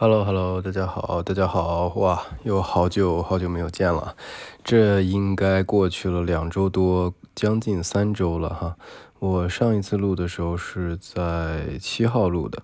[0.00, 4.14] Hello，Hello，大家好，大家好，哇，又好久好久没有见了，
[4.62, 8.76] 这应该过去了两周多，将近三周了哈。
[9.18, 12.62] 我上一次录的时候是在七号录的，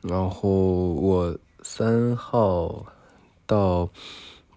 [0.00, 2.86] 然后我三号
[3.48, 3.88] 到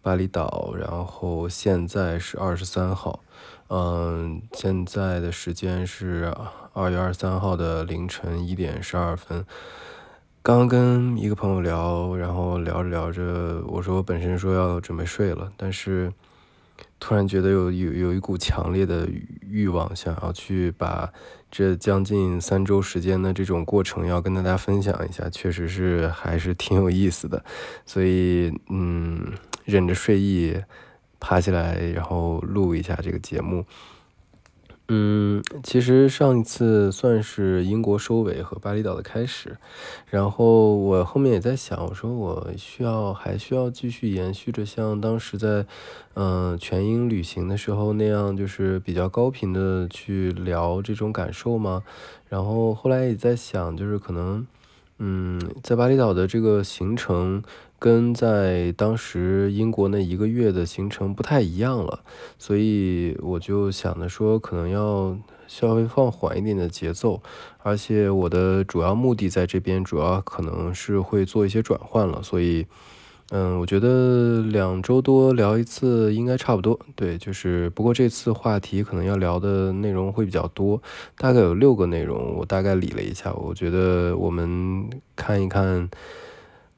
[0.04, 3.22] 巴厘岛，然后现在是二十三号，
[3.70, 6.32] 嗯，现在的时间是
[6.74, 9.44] 二月二十三号的凌晨一点十二分。
[10.50, 16.12] 刚刚跟一个朋友聊，然后聊着聊着，我说我本身说要准备睡了，但是
[17.00, 19.08] 突然觉得有有有一股强烈的
[19.48, 21.14] 欲望，想要去把
[21.52, 27.46] 这将近三周时间的这种过程要跟大家分享一下，确实是还是挺有意思的，
[27.86, 29.32] 所以嗯，
[29.66, 30.60] 忍着睡意
[31.20, 33.64] 爬起来，然后录一下这个节目。
[34.92, 39.56] 嗯，其实上一次算是英国收尾和巴厘岛的开始，
[40.08, 45.68] 然后我后面也在想，我说我需要还需要继续延续着像当时在
[46.16, 51.84] 嗯全英旅行的时候那样，就是比较高频的去聊这种感受吗？
[52.28, 54.48] 然后后来也在想，就是可能
[54.98, 57.44] 嗯在巴厘岛的这个行程。
[57.80, 62.02] 跟在当时英国那一个月的行程不太一样了，
[62.38, 67.22] 所以我就想着说，可能要稍微放缓一点的节奏，
[67.64, 72.68] 而且我的主要目的在这边，主要可能是会做一些转换了，所以，
[73.30, 76.78] 嗯，我觉得两周多聊一次应该差不多。
[76.96, 80.82] 对，就是不过这次话题可能要聊的内容会比较多，
[81.18, 85.90] 大概有六个内容，我大概理了一下，我觉得我们看一看。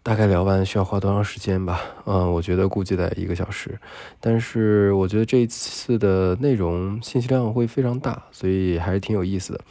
[0.04, 1.80] 大概聊完需要花多长时间吧？
[2.06, 3.80] 嗯，我觉得估计在一个小时。
[4.20, 9.62] 但是我觉得这一次的内容信息量会非常大，所以还是挺有意思的。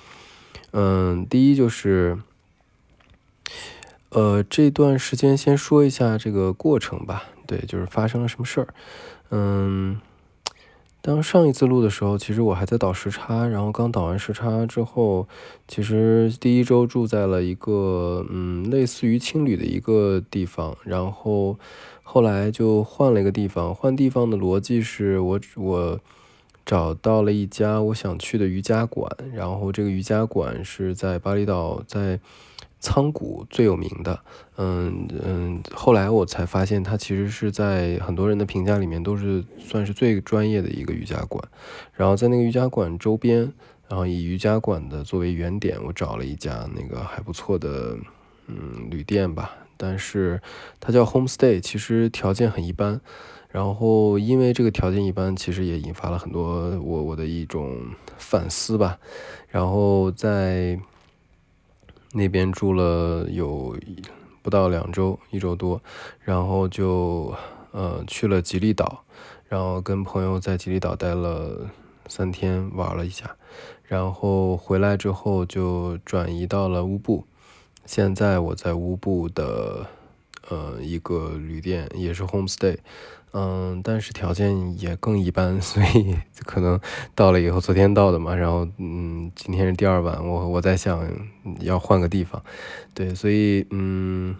[0.73, 2.17] 嗯，第一就是，
[4.11, 7.25] 呃，这段时间先说一下这个过程吧。
[7.47, 8.69] 对，就是发生了什么事儿。
[9.31, 10.01] 嗯。
[11.03, 15.27] 当上一次录的时候，其实我还在倒时差，然后刚倒完时差之后，
[15.67, 21.59] 其实第一周住在了一个嗯类似于青旅的一个地方，然后
[22.03, 23.75] 后来就换了一个地方。
[23.75, 25.99] 换地方的逻辑是我我
[26.67, 32.21] 找到了一家我想去的瑜伽馆，然后这个瑜伽馆是在巴厘岛，在。
[32.81, 34.19] 仓谷最有名的，
[34.57, 41.47] 嗯嗯，后来我才发现，它其实是在很多人的评价里面都是算是最专业的一个瑜伽馆。
[41.93, 43.53] 然后在那个瑜伽馆周边，
[43.87, 47.99] 然后以瑜伽馆的作为原点，我找了一家那个还不错的
[48.47, 50.41] 嗯旅店吧，但是
[50.81, 52.99] 它叫 homestay，其实条件很一般。
[53.51, 57.77] 然后因为这个条件一般，其实也引发了很多我我的一种
[58.17, 58.99] 反思吧。
[59.49, 60.81] 然后在。
[62.13, 63.77] 那边住了有
[64.43, 65.81] 不到两周，一周多，
[66.21, 67.35] 然后就
[67.73, 69.05] 呃去了吉利岛，
[69.49, 71.71] 然后跟朋友在吉利岛待了
[72.07, 73.37] 三天，玩了一下，
[73.85, 77.25] 然后回来之后就转移到了乌布，
[77.85, 79.87] 现在我在乌布的
[80.49, 82.79] 呃一个旅店，也是 homestay。
[83.33, 86.81] 嗯，但是条件也更一般， 所以可能
[87.15, 91.07] 到了以后，昨天到的嘛，然后嗯，今天是第二晚，我我在想
[91.61, 92.43] 要换个地方，
[92.93, 94.35] 对，所以嗯，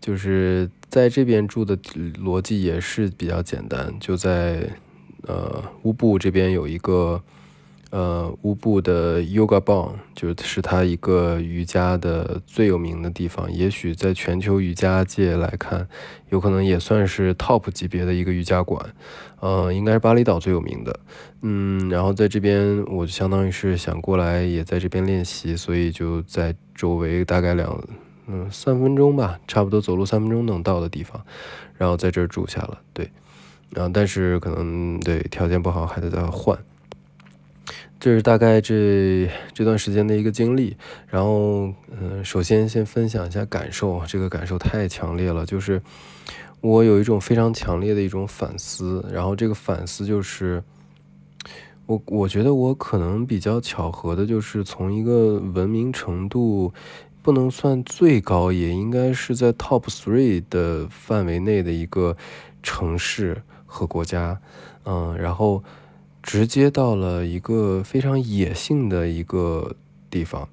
[0.00, 4.70] 就是在这边住的逻辑也是比较简单，就在
[5.22, 7.22] 呃乌布这边有一个。
[7.90, 15.88] 呃，乌布的 Yoga Bong 就是它一个瑜伽的最有名的地方，也许在全球瑜伽界来看，
[16.30, 18.84] 有可能也算是 Top 级别的一个瑜伽馆。
[19.38, 20.98] 呃，应该是巴厘岛最有名的。
[21.42, 27.80] 嗯，然后在这边，我就相当于是想过来也在这边练习，所以就在周围大概两
[28.26, 31.22] 嗯三分钟吧，差不多走路三分钟能到的地方，
[31.76, 32.80] 然后在这儿住下了。
[32.92, 33.08] 对，
[33.70, 36.58] 然后但是可能对条件不好，还得再换。
[37.98, 40.76] 这是大概这这段时间的一个经历，
[41.08, 45.80] 然后，嗯，首先先分享一下感受，这个感受太强烈了，就是
[46.60, 50.62] 我有一种非常强烈的一种反思，然后这个反思就是，
[51.86, 56.72] 我我觉得我可能比较巧合的，就是从一个文明程度
[57.22, 62.14] 不能算最高，也应该是在 top three 的范围内的一个
[62.62, 64.38] 城市和国家，
[64.84, 65.64] 嗯，然后。
[66.26, 69.76] 直接到了一个非常野性的一个
[70.10, 70.48] 地方，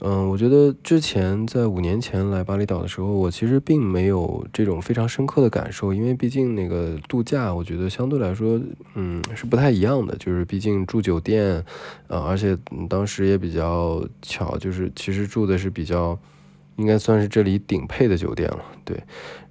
[0.00, 8.58] 嗯，我觉得之前在五年前来巴厘岛的时候，我其实并没有这种非常深刻的感受，因为毕竟那个度假，我觉得相对来说，
[8.94, 11.62] 嗯，是不太一样的，就是毕竟住酒店，
[12.08, 12.56] 呃，而且
[12.88, 16.18] 当时也比较巧，就是其实住的是比较，
[16.76, 19.02] 应该算是这里顶配的酒店了，对。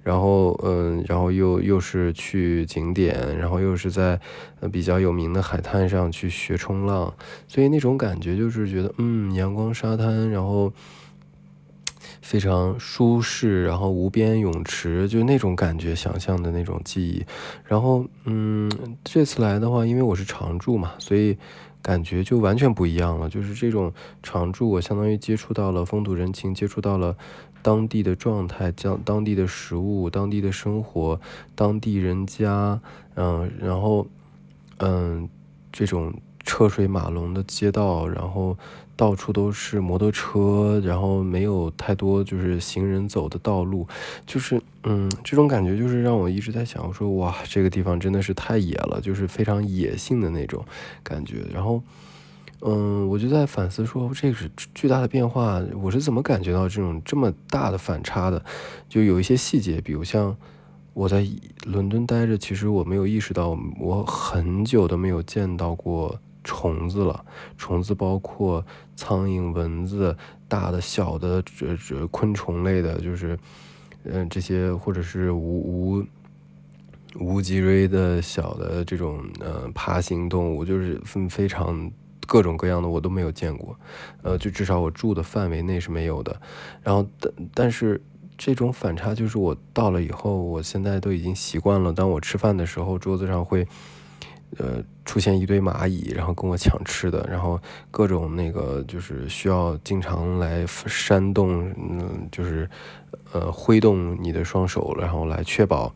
[0.02, 4.20] 然后，嗯，然后又又是去景点，然后又是在
[4.70, 7.14] 比较有名的海滩上去学冲浪，
[7.48, 10.70] 所以那种感觉就是觉得，嗯，阳光沙滩，然后
[12.20, 17.24] 非常舒适，然后无边泳池，就那种感觉，想象的那种记忆。
[17.64, 18.70] 然后，嗯，
[19.02, 21.38] 这次来的话，因为我是常住嘛，所以。
[21.84, 23.92] 感觉就完全不一样了，就是这种
[24.22, 27.14] 常住，我相当于接触到了风土人情，接触到了
[27.60, 31.20] 当地的状态，将当地的食物、当地的生活、
[31.54, 32.80] 当地人家，
[33.16, 34.06] 嗯，然后，
[34.78, 35.28] 嗯，
[35.70, 36.14] 这种
[36.44, 38.56] 车水马龙的街道，然后。
[38.96, 43.84] 到处都是摩托车，然后没有太多就是行人走的道路，
[44.24, 50.64] 就是嗯，这种感觉就是让我一直在想，我说哇，这个地方真的是太野了，就是非常野性的那种
[51.02, 51.44] 感觉。
[51.52, 51.82] 然后，
[52.60, 58.44] 嗯，我就在反思说，这个是巨大的变化，我是怎么感觉到这种这么大的反差的？
[58.88, 60.36] 就有一些细节，比如像
[60.92, 61.26] 我在
[61.66, 66.20] 伦敦待着，其实我没有意识到，我很久都没有见到过。
[66.44, 67.24] 虫子了，
[67.56, 68.64] 虫子包括
[68.94, 73.36] 苍蝇、蚊子，大的、小的，这这昆虫类的，就是，
[74.04, 76.04] 嗯，这些或者是无无
[77.18, 81.90] 无脊椎的小的这种呃爬行动物，就是分非常
[82.26, 83.76] 各种各样的，我都没有见过，
[84.22, 86.40] 呃，就至少我住的范围内是没有的。
[86.82, 88.00] 然后但但是
[88.36, 91.92] 这种反差就是我到了以后，我现在都已经习惯了。
[91.92, 93.66] 当我吃饭的时候，桌子上会。
[94.58, 97.60] 呃，出现一堆蚂蚁，然后跟我抢吃的，然后
[97.90, 102.68] 各种那个就是需要经常来扇动，嗯，就是
[103.32, 105.92] 呃挥动你的双手，然后来确保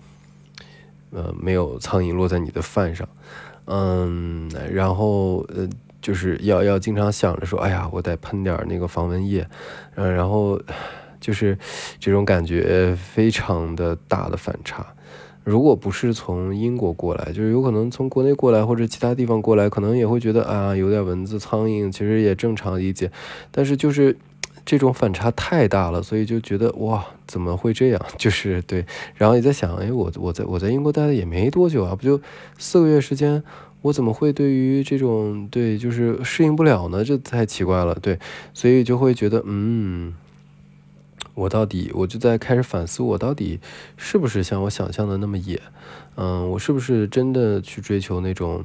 [1.10, 3.08] 呃没有苍蝇落在你的饭上，
[3.64, 5.66] 嗯，然后呃
[6.02, 9.48] 就是要要经常想着说，哎呀，我得喷点那个防蚊液，
[9.94, 10.60] 嗯，然后
[11.18, 11.58] 就是
[11.98, 14.86] 这种感觉非常的大的反差。
[15.48, 23.10] 如果不是从英国过来，就是有可能从国内过来或者其他地方过来，可能也会觉得啊，有点蚊子、苍蝇，其实也正常理解。
[23.50, 24.14] 但是就是
[24.66, 28.00] 这种反差太大了，所以就觉得哇，怎么会这样？
[28.18, 28.84] 就是对，
[29.14, 32.20] 然后也在想，哎，我我在我在英国待的也没多久啊，不就
[32.58, 33.42] 四个月时间，
[33.80, 37.02] 我怎么会对于这种对就是适应不了呢？
[37.02, 38.18] 这太奇怪了，对，
[38.52, 40.12] 所以就会觉得嗯。
[41.38, 43.60] 我到底，我就在开始反思，我到底
[43.96, 45.62] 是不是像我想象的那么野？
[46.16, 48.64] 嗯，我是不是真的去追求那种，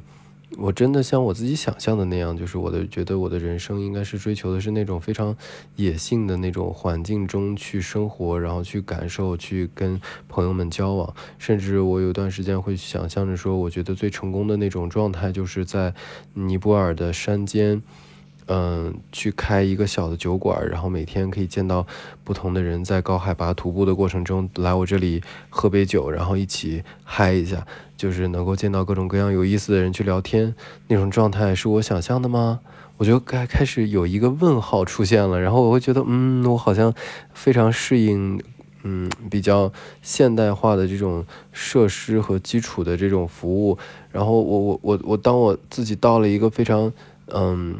[0.58, 5.38] 我真的像我自己想象的那样，就是我的觉得我的人生应该是追求的是那种非常
[5.75, 15.94] 野性的那种环境中去生活，然后去感受，去跟朋友们交往，甚至我有段时间会想象着说，我觉得最成功的那种状态就是在
[16.34, 17.84] 尼泊尔的山间。
[18.48, 21.86] 嗯，去开一个小的酒馆，然后每天可以见到
[22.24, 30.54] 不同的人在高海拔徒步的过程中来我这里喝杯酒，然后一起嗨一下，就是能够见到各种各样有意思的人去聊天，
[30.88, 32.60] 那种状态是我想象的吗？
[32.98, 36.94] 我就该开始有一个问号出现了，然后我会觉得，嗯，我好像
[37.34, 38.39] 非常适应，
[38.84, 43.77] 嗯，比较现代化的这种设施和基础的这种服务，
[44.12, 46.91] 然后我我我我当我自己到了一个非常，
[47.27, 47.77] 嗯。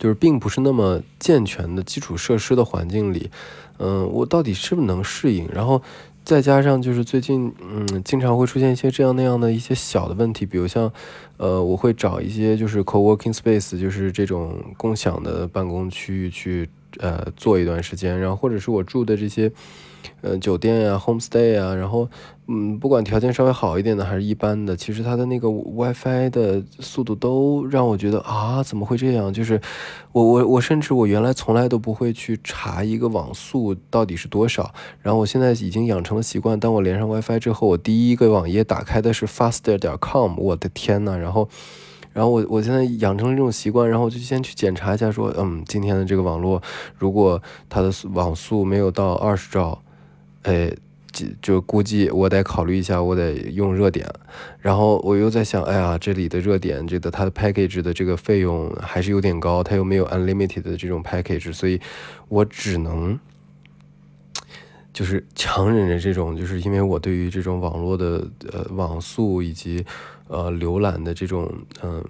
[0.00, 3.30] 就是并不是那么健全的基础设施的环境里，
[3.78, 5.46] 嗯，我到底是不是能适应？
[5.52, 5.80] 然后
[6.24, 10.90] 再加上就是最近，嗯，经常会出现一些这样那样的一些小的问题，比如像，
[11.36, 16.66] 呃，我会找一些就是 co-working space，就是这种共享的办公区域去，
[16.98, 19.50] 呃，做一段时间，然后或者是我住的这些。
[20.22, 22.08] 呃，酒店呀，homestay 啊，然后，
[22.46, 29.30] 嗯，不管条件稍微好一点的还是一般的，其实它的那个 WiFi 的速度都让我觉得啊，怎么会这样？
[29.30, 29.60] 就是
[30.12, 41.46] 我我我甚至我原来从来都不会去查一个网速到底是多少，然后我现在已经养成了习惯，当我连上 WiFi 之后，我第一个网页打开的是 faster 点 com，我的天呐，然后，
[42.12, 46.60] 然后我我现在养成了这种习惯，然后我就先去检查一下，说，嗯，今天的这个网络，
[46.98, 49.82] 如果它的网速没有到二十兆。
[50.42, 50.74] 哎，
[51.12, 54.08] 就就估计我得考虑一下，我得用热点。
[54.58, 61.78] 然后我又在想，哎呀，这里的热点，这个它的 package 的这个费用还是有点高，它又没有 unlimited 的这种 package，所以
[62.28, 63.20] 我只能
[64.94, 69.84] 就是强忍着这种，就是因为我对于这种网络的呃网速以及。
[70.32, 72.04] 呃，浏览的这种，嗯，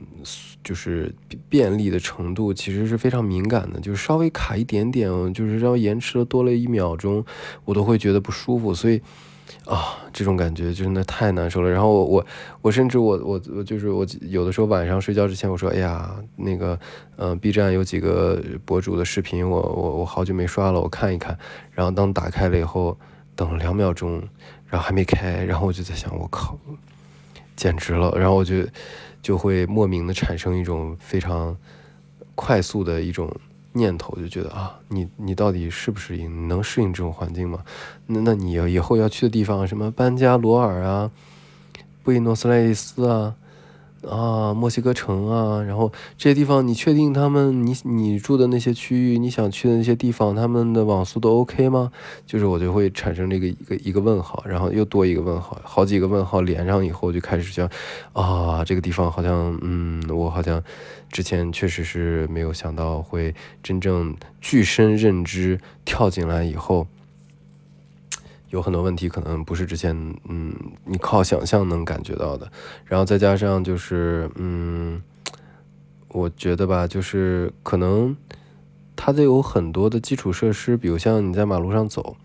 [0.63, 1.11] 就是
[1.49, 7.25] 便利的程度，其实是非常敏感的，就是稍微卡一点点，就是稍微延迟了多了一秒钟，
[7.65, 8.75] 我都会觉得不舒服。
[8.75, 9.01] 所以，
[9.65, 11.71] 啊，这种感觉真的太难受了。
[11.71, 12.27] 然后我我
[12.61, 16.79] 我甚至我我我就是我有的时候晚上睡觉之前我说，哎呀，那个
[17.17, 21.39] 嗯，B 站有几个博主的视频，我我我好久没刷了，我看一看。
[21.73, 22.99] 然后当打开了以后，
[23.35, 24.23] 等了两秒钟，
[24.67, 26.59] 然后还没开，然后我就在想，我靠，
[27.61, 28.11] 简直了。
[28.17, 28.55] 然后我就
[29.21, 31.57] 就会莫名的产生一种非常
[32.35, 33.31] 快速的一种。
[33.73, 36.49] 念头就觉得啊，你你到底适不适应？
[36.49, 37.63] 能适应这种环境吗？
[38.07, 41.09] 那那你以后要去的地方，什么班加罗尔啊，
[42.03, 43.37] 布宜诺斯艾利斯啊。
[44.09, 51.93] 啊，墨西哥城啊，然后这些地方，你确定他们你你住的那些区域，你想去的那些地方，他们的网速都 OK 吗？
[52.27, 57.69] 就是我就会产生这个一个一个问号，然后又多一个问号，好几个问号连上以后，就开始想，
[58.13, 60.63] 啊，这个地方好像，嗯，我好像
[61.11, 66.87] 之前确实是没有想到会真正具身认知跳进来以后。
[68.51, 69.97] 有很多问题可能不是之前
[70.29, 70.53] 嗯
[70.85, 72.51] 你靠想象能感觉到的，
[72.85, 75.01] 然后再加上就是嗯，
[76.09, 78.17] 我觉得吧，就是可能
[78.97, 82.17] 它得有很多的基础设施，比如像你在马路上走，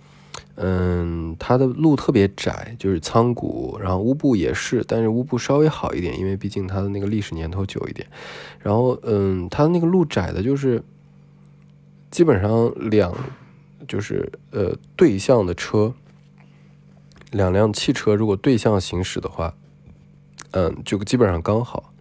[0.56, 8.08] 嗯，它的路特别窄，就是仓谷，然后乌布也是，但是乌布稍微好一点，因为毕竟它的那个历史年头久一点，
[8.60, 10.82] 然后嗯，它那个路窄的就是
[12.10, 13.14] 基本上两
[13.88, 15.94] 就是呃对向的车。
[17.36, 19.54] 两辆汽车如果对向行驶的话，
[20.52, 21.92] 嗯，就基本上刚好。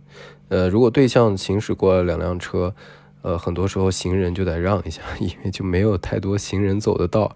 [0.48, 2.72] 呃，如果对向行驶过两辆车，
[3.22, 7.34] 呃，很多时候行人就得让一下， 因为就没有太多行人走的道。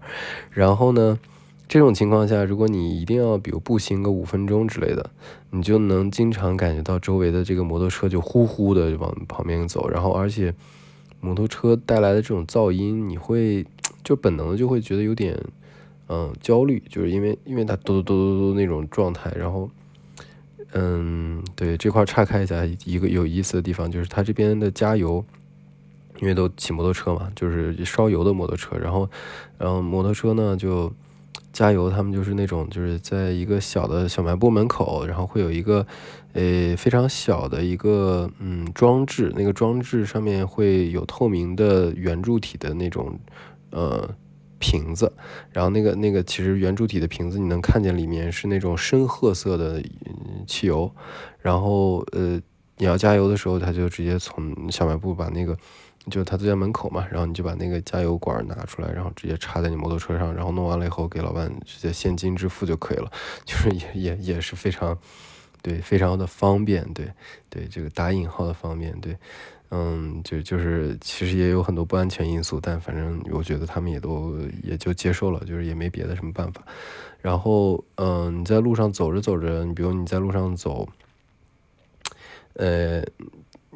[0.49, 1.19] 然后呢，
[1.67, 5.09] 这种情况下，如果你一定要比如步行个五分钟之类的，
[5.49, 9.89] 你就能经常感觉到周围的这个摩托车就呼呼的往旁边走。
[9.89, 10.53] 然后，而且
[11.19, 13.65] 摩托车带来的这种噪音，你会
[14.05, 15.37] 就本能的就会觉得有点。
[16.11, 19.69] 嗯，焦虑就是因为因为它嘟嘟嘟嘟嘟那种状态，然后，
[20.73, 25.23] 嗯，对这块岔开一下，一个有意思的地方就是它这边的加油，
[26.19, 29.07] 因为都骑摩托车嘛，就是烧油的摩托车，然后，
[29.59, 30.91] 然后摩托车呢就
[31.53, 35.85] 加油，他们就是那种就是在一个小的小卖部门口，然后会有一个
[36.33, 43.19] 呃非常小的一个嗯装置，那个装置上面会有透明的圆柱体的那种
[43.69, 44.09] 呃。
[44.59, 45.11] 瓶子，
[45.51, 49.81] 然后那个那个其实圆柱体的瓶子，你能看见里面是那种深褐色的
[50.45, 50.93] 汽油，
[51.39, 52.39] 然后呃
[52.77, 55.57] 你要加油的时候，他就直接从小卖部把那个，
[56.09, 63.11] 就他就在门口嘛，然后你就把那个加油管拿出来，然后直接插在你摩托车上，然后弄完了以后给老板直接现金支付就可以了，
[63.43, 64.97] 就是也也也是非常
[65.61, 67.11] 对非常的方便，对
[67.49, 69.17] 对这个打引号的方便，对。
[69.71, 76.63] 嗯，就就是其实也有很多不安全因素，但反正我觉得他们也都也就接受了，就是也没别的什么办法。
[77.21, 80.89] 然后，嗯，你在路上走着走着，你比如你在路上走，
[82.53, 83.03] 呃，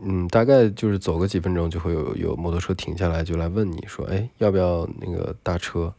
[0.02, 5.94] 嗯，大概就是走个几分钟，就会有有摩托车停下来，就来问你说，哎，要不要那个搭车？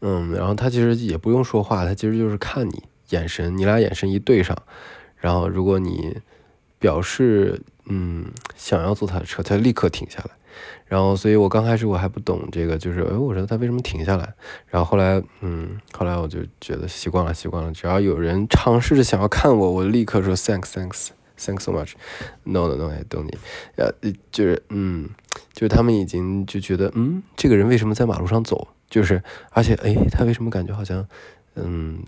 [0.00, 4.56] 嗯，然后他其实也不用说话，他其实就是看你眼神，你俩眼神一对上，
[5.18, 6.16] 然后如果你
[6.78, 7.60] 表示。
[7.86, 8.26] 嗯，
[8.56, 10.30] 想要坐他的车，他立刻停下来。
[10.86, 14.32] 然后，所以我刚开始我还不懂这个，就是哎，我说他为什么停下来？
[14.68, 17.70] 然后后来，嗯，后来我就觉得习惯了，习惯了。
[17.72, 23.36] 只要有人尝试着想要看我，我立刻说 thanks，thanks，thanks so much，no，no，no，I don't need。
[23.76, 23.92] 呃，
[24.30, 25.10] 就是，嗯，
[25.52, 28.68] 就是他们已经就觉得，嗯，这个人为什么在马路上走？
[28.88, 31.06] 就是，而且，哎，他为什么感觉好像？
[31.56, 32.02] 嗯，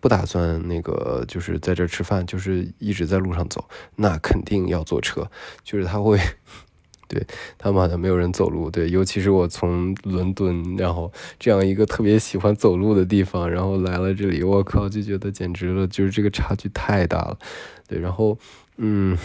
[0.00, 3.62] 不打算那个，就是在这吃饭，就是一直在路上走，
[3.96, 5.30] 那肯定要坐车。
[5.62, 6.18] 就是他会，
[7.06, 7.22] 对
[7.58, 17.38] 他们好像没有人走路，对，尤其是我从伦敦，然后这样一个特别喜欢走路的地方，然后来了这里，我靠，就觉得简直了，就是这个差距太大了，
[17.86, 18.38] 对，然后，
[18.78, 19.18] 嗯，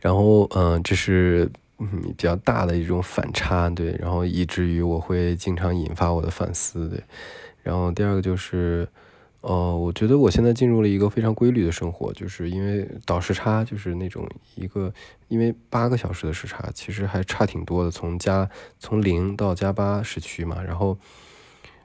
[0.00, 7.02] 然后，嗯，这是嗯比较大的一种反差，对，然后以至于我会经常引发我的反思，对。
[7.62, 8.88] 然后第二个就是，
[9.40, 14.92] 呃，我觉得我现在进入了一个非常规律的生活，就是因为倒时差，就是那种一个，
[15.28, 20.62] 因为八个小时的时差，其实还差挺多的，从加从零到加八时区嘛。
[20.62, 20.98] 然后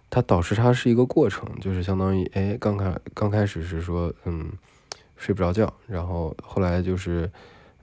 [0.10, 4.51] 它倒时差是一个过程，就是相当于，哎，刚开刚开始是说，嗯，
[5.15, 7.31] 睡不着觉，然后后来就是。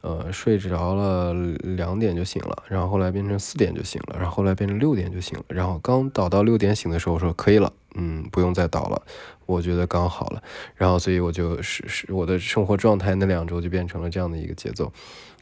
[0.04, 9.02] 呃，睡着了两点就醒了，然后后来变成四点就醒了，然后后来变成六点就醒了，然后刚倒到六点醒的时候，我说可以了，嗯，不用再倒了，
[9.46, 10.42] 我觉得刚好了，
[10.74, 14.92] 然后所以我就是是我的生活状态那两周就变成了这样的一个节奏，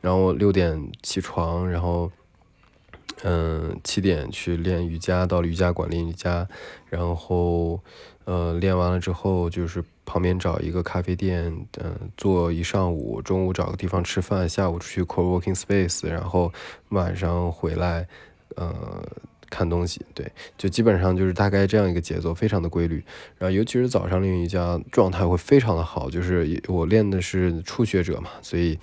[0.01, 2.13] 然后我六点起床，然后
[3.25, 6.47] 嗯，七点去练瑜伽，到瑜伽馆练瑜伽，
[6.89, 7.81] 然后，
[8.27, 16.53] 呃，练完了之后就是旁边找一个咖啡店，嗯，坐一上午，中午找个地方吃饭，下午出去 co-working space，然后
[16.91, 18.07] 晚上回来，
[18.57, 19.03] 呃，
[19.51, 23.05] 看东西，对，就基本上就是大概这样一个节奏，非常的规律。
[23.39, 28.79] 然后尤其是早上练瑜伽，状态会非常的好，就是我练的是初学者嘛，所以。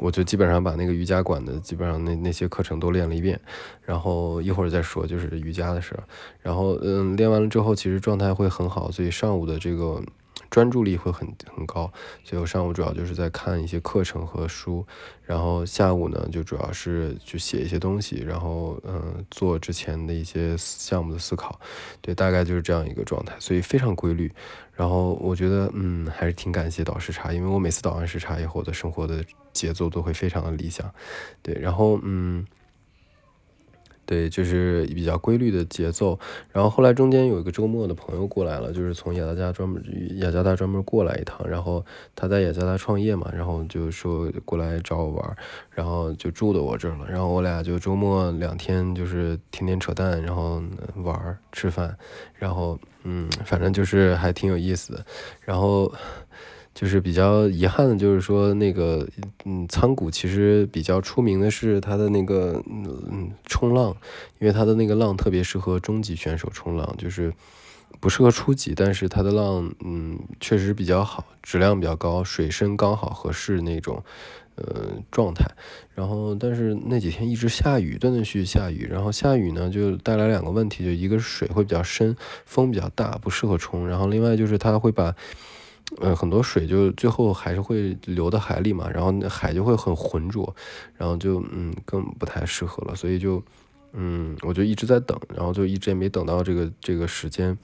[0.00, 3.36] 我就基本上把那个瑜伽馆的基本上那那些课程都练了一遍，
[3.84, 6.04] 然后一会儿再说就是瑜伽的事儿，
[6.40, 10.00] 然后嗯练完了之后其实状态会很好，所以上午的这个
[10.50, 11.92] 专注力会很很高，
[12.24, 14.86] 所以我上午主要就是在看一些课程和书，
[15.24, 21.60] 然后下午呢就主要是去写一些东西，然后嗯做之前的一些项目的思考，
[22.00, 24.32] 对，大概就是这样一个状态，所以非常规律，
[24.74, 29.24] 然后我觉得嗯还是挺感谢导师茶，因为我每次导完时差以后，的生活的。
[29.54, 30.88] 节奏都会非常的理想，
[31.42, 32.46] 对，然后嗯，
[34.08, 36.18] 对，就是比较规律的节奏。
[36.50, 39.84] 然后后来中间有一个周末的朋友过来了，就是从雅加达专门
[40.18, 41.84] 雅加达专门过来一趟，然后
[42.16, 45.36] 他在雅加达创业嘛，然后就说过来找我玩，
[45.70, 47.06] 然后就住到我这儿了。
[47.06, 50.62] 然后我俩就周末两天就是天天扯淡，然后
[51.04, 51.94] 玩吃饭，
[52.32, 55.04] 然后嗯，反正就是还挺有意思的。
[55.44, 55.92] 然后。
[56.78, 59.04] 就是比较遗憾的，就是说那个，
[59.44, 63.88] 嗯，仓谷其实比较出名的是它的那个，嗯，冲浪，
[64.38, 67.34] 因为它的那个浪特别适合中级选手冲浪，就是
[67.98, 74.00] 不适合初级，但是它的浪，嗯，确实比较好，质量比较高，水深刚好合适那种，
[74.54, 75.44] 呃，状态。
[75.96, 82.16] 然后，但是那几天一直下雨，断断续续下雨，然后下雨呢就带来两个问题，就一个是水会比较深，
[82.46, 85.16] 风比较大，不适合冲，然后另外就是它会把。
[86.00, 90.54] 嗯，很多水就最后还是会流到海里嘛，然后海就会很浑浊，
[90.96, 93.42] 然后就嗯更不太适合了，所以就
[93.94, 97.56] 嗯我就一直在等，然后就一直也没等到这个这个时间，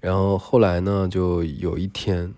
[0.00, 2.32] 然后后来呢就有一天，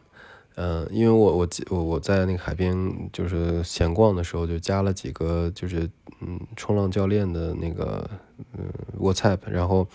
[0.56, 5.88] 嗯，因为我我我我在那个海边就是闲逛的时候就加了几个就是
[6.20, 8.10] 嗯冲浪教练的那个
[8.58, 9.86] 嗯 WhatsApp，然后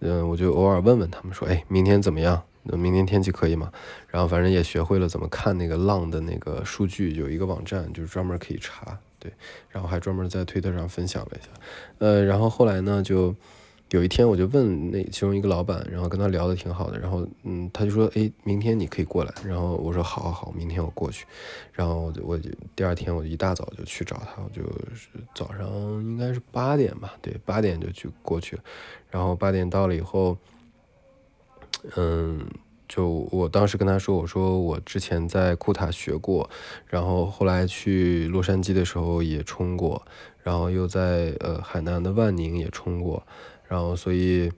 [0.00, 2.42] 嗯我就偶尔问问他们说，哎，明天怎么样？
[2.76, 3.72] 明天天气可以吗？
[4.08, 9.32] 然后反正也学会了怎么看那个浪的那个数据，有一个网站就是专门可以查，对，
[9.70, 11.48] 然后还专门在推特上分享了一下，
[11.98, 13.34] 呃，然后后来呢，就
[13.90, 21.26] 有一天我就问那其中一个老板，然后跟他聊的挺好的，然后嗯，他就说，哎，明天你可以过来，然后我说好，好，好，明天我过去，
[21.72, 24.62] 然后我就我就第二天我就一大早就去找他，我就
[24.94, 25.66] 是早上
[26.02, 28.58] 应该是八点吧，对，八点就去过去，
[29.10, 30.36] 然后八点到了以后。
[31.96, 32.46] 嗯，
[32.88, 36.48] 就我当时跟他说，我说我之前在库塔学过，
[36.86, 40.02] 然后后来去洛杉矶的时候也冲过，
[40.42, 43.22] 然后又在呃海南的万宁也冲过，
[43.66, 44.50] 然后所以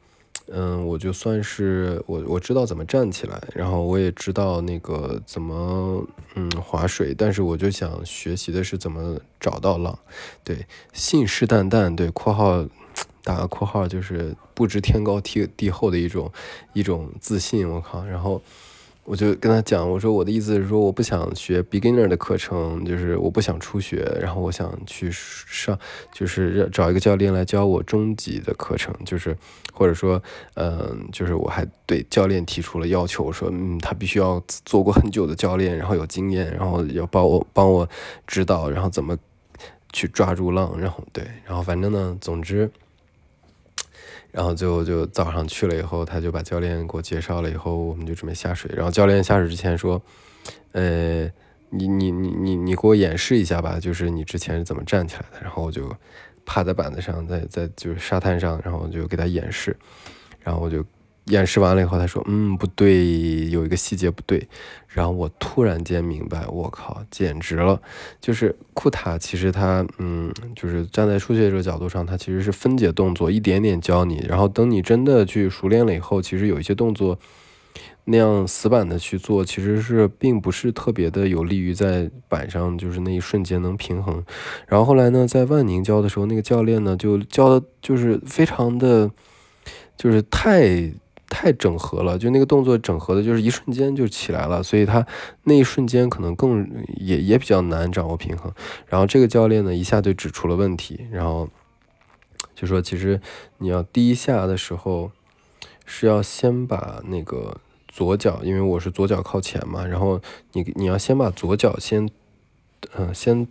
[0.53, 6.05] 嗯，我就算是我我知道怎么站起来，然后我也知道那个怎么
[6.35, 9.99] 嗯划水，但是我就想学习的是怎么找到浪，
[10.43, 12.67] 对，信誓旦旦，对括号。
[13.23, 16.31] 打个括号，就是不知天高地地厚的一种
[16.75, 17.67] 一种自信。
[17.67, 18.05] 我靠！
[18.05, 18.43] 然后
[19.05, 25.79] 我就跟他讲，我说我的意思是说，我不想学 beginner 的课程，就是我不想初学，然后我想去上，
[26.13, 29.35] 就是找一个教练来教我中级的课程，就是
[29.73, 30.23] 或者说，
[30.57, 37.89] 嗯，就是我还对教练提出了要求，我说，嗯，他必须要做过很久的教练，然后有经验，然后要帮我帮我
[38.27, 39.17] 指导，然后怎么
[39.91, 42.71] 去抓住浪，然后对，然后反正呢，总之。
[44.33, 48.71] 然后就就早上去了以后，他就把教练给我介绍了以后，我们就准备下水。
[48.75, 50.01] 然后教练下水之前说
[50.73, 51.25] ：“呃，
[51.71, 55.91] 你你你你你给我演示一下吧，就是你之前是怎么站起来的。”然后我就
[56.45, 59.77] 趴在板子上，在在就是沙滩上，然后就给他演示。
[60.41, 60.85] 然后我就。
[61.31, 64.47] 演示完了以后，他说：“嗯，不对，有一个细节不对。”
[64.89, 67.81] 然后我突然间明白，我靠，简直了！
[68.21, 74.25] 就是库塔，其实他，嗯，就是站在初学者角度上，他其实是分解动作，一点点教你。
[74.29, 77.17] 然后等你真的去熟练了以后，其实有一些动作
[78.07, 84.25] 那样死板的去做，其实是并不是特别的有利于在板上就是那一瞬间能平衡。
[84.67, 89.09] 然后后来呢，在万宁教的时候，那个教练呢就教的就是非常的，
[89.97, 90.93] 就是太。
[91.31, 95.07] 太整合了，就那个动作整合的，就是一瞬间就起来了，所以他
[95.45, 98.53] 那一瞬间可能更也也比较难掌握平衡。
[98.87, 101.49] 然后这个教练呢，一下就指出了问题，然后
[102.55, 103.19] 就说，其实
[103.59, 105.13] 你要第一下的时候
[105.87, 107.57] 是要先把那个
[107.89, 110.21] 左脚，因为我是左脚靠前嘛，然后
[110.53, 112.11] 你你要先把左脚先，
[112.97, 113.47] 嗯，先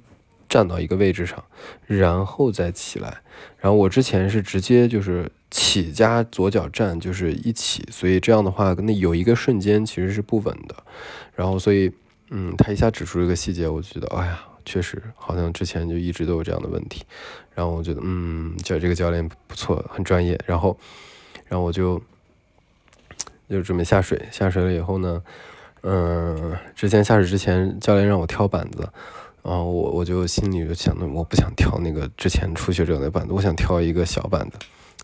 [0.48, 1.44] 站到一个位置上，
[1.88, 3.22] 然后再起来。
[3.58, 10.76] 然后我之前是直接就是起加左脚站，就是一起，所以这样的话，那有一个瞬间其实是不稳的。
[11.36, 11.92] 然后所以，
[12.30, 17.04] 嗯，他一下指出这个细节，我觉得，哎呀，确实好像之前就一直都有这样的问题。
[17.56, 20.40] 然后我觉得，嗯，教这个教练不错，很专业。
[20.46, 20.78] 然后，
[21.48, 22.02] 然后我就
[23.50, 25.24] 就准备下水，下水了以后呢，
[25.82, 28.88] 嗯，之前下水之前，教练让我挑板子。
[29.42, 34.58] 然后我我就心里就想，我不想挑那个之前初学者的板子，我想挑一个小板子，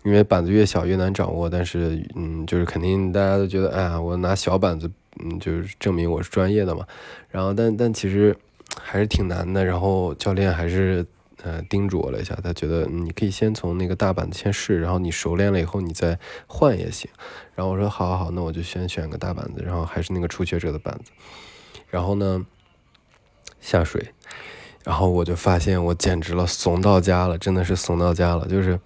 [0.06, 1.50] 因为板子越小越难掌握。
[1.50, 4.90] 但是，嗯，就是肯定大家都觉得，哎呀，我拿小板子，
[5.22, 6.86] 嗯，就是证明我是专业的嘛。
[7.28, 8.34] 然后，但但其实
[8.80, 9.64] 还是挺难的。
[9.64, 11.04] 然后教练还是
[11.42, 17.10] 呃叮嘱我了一下，他觉得你可以先从那个大板子先试，然后你熟练了以后你再换也行。
[17.54, 21.10] 然后我说好好好，那我就先选个大板子，然后还是那个初学者的板子。
[21.90, 22.46] 然后呢？
[23.58, 24.12] 下水，
[24.84, 28.46] 然后我就发现我简直了，怂到家了，真的是怂到家了。
[28.46, 28.78] 就是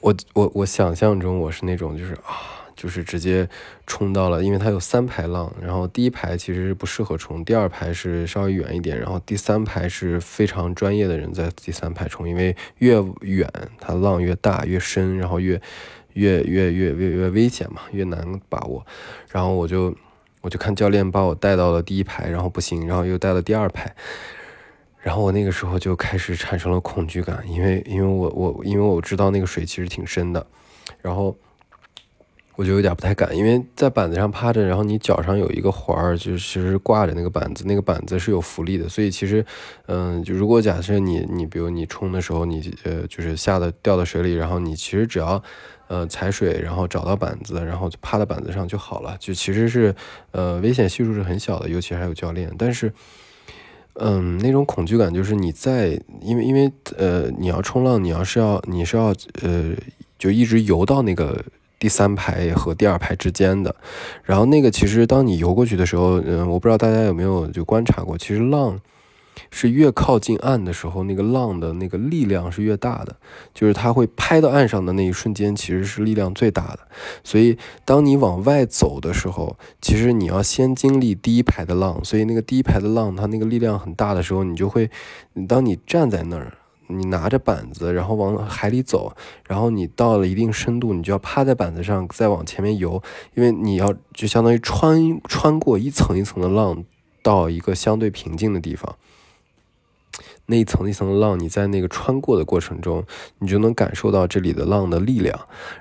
[0.00, 3.48] 我我我想象中我是那种就是啊，就是直接
[3.86, 15.60] 冲到了，因为它有三排浪，然后第一排其实是不适合冲，第二排是稍微远一点，然后第三排是非常专业的人在第三排冲，因为越远它浪越大越深，然后越
[16.14, 18.86] 越越越越越危险嘛，越难把握。
[19.30, 19.94] 然后我就。
[20.40, 23.92] 我就看教练把我带到了第一排，然后不行，然后又带了第二排，
[25.00, 30.46] 然后我那个时候就开始产生了恐惧感，因为因为我我因为我知道那个水其实挺深的，
[31.00, 31.36] 然后
[32.56, 39.44] 我就有点不太敢，因为在板子上趴着，然后你脚上有一个环儿，就是其实挂着那个板子，那个板子是有浮力的，所以其实
[39.86, 45.42] 嗯，就如果假设你你比如你冲的时候，你呃就是下的掉到水里，然后你其实只要。
[45.90, 49.16] 呃，踩水，然后找到板子，然后就趴在板子上就好了。
[49.18, 49.94] 就其实是，
[50.32, 52.54] 呃，危险系数是很小的，尤其还有教练。
[52.58, 52.92] 但是，
[54.00, 59.74] 嗯，那种恐惧感就是你在，因为因为呃，你要冲浪，你要是要你是要呃，
[60.18, 61.44] 就一直游到那个
[61.78, 63.74] 第三排和第二排之间的。
[64.22, 68.80] 然后那个其实当你游过去的时候，嗯，我不知道大家有没有就观察过，其实浪。
[69.50, 73.16] 是越靠近岸的时候，那个浪的那个力量是越大的，
[73.54, 76.80] 就是它会拍到岸上的那一瞬间，其实是力量最大的。
[77.22, 84.90] 所以，当你往外走的时候，其实你要先经历第一排的浪，所以那个第一排的浪，它那个力量很大的时候，你就会，
[85.46, 86.54] 当你站在那儿，
[86.88, 89.14] 你拿着板子，然后往海里走，
[89.46, 93.02] 然后你到了一定深度，你就要趴在板子上再往前面游，
[93.34, 96.82] 因为你要就相当于穿穿过一层一层的浪，
[97.22, 98.96] 到一个相对平静的地方。
[100.50, 103.04] 那一层一层浪，你在那个穿过的过程中，
[103.38, 105.38] 你就能感受到这里的浪的力量。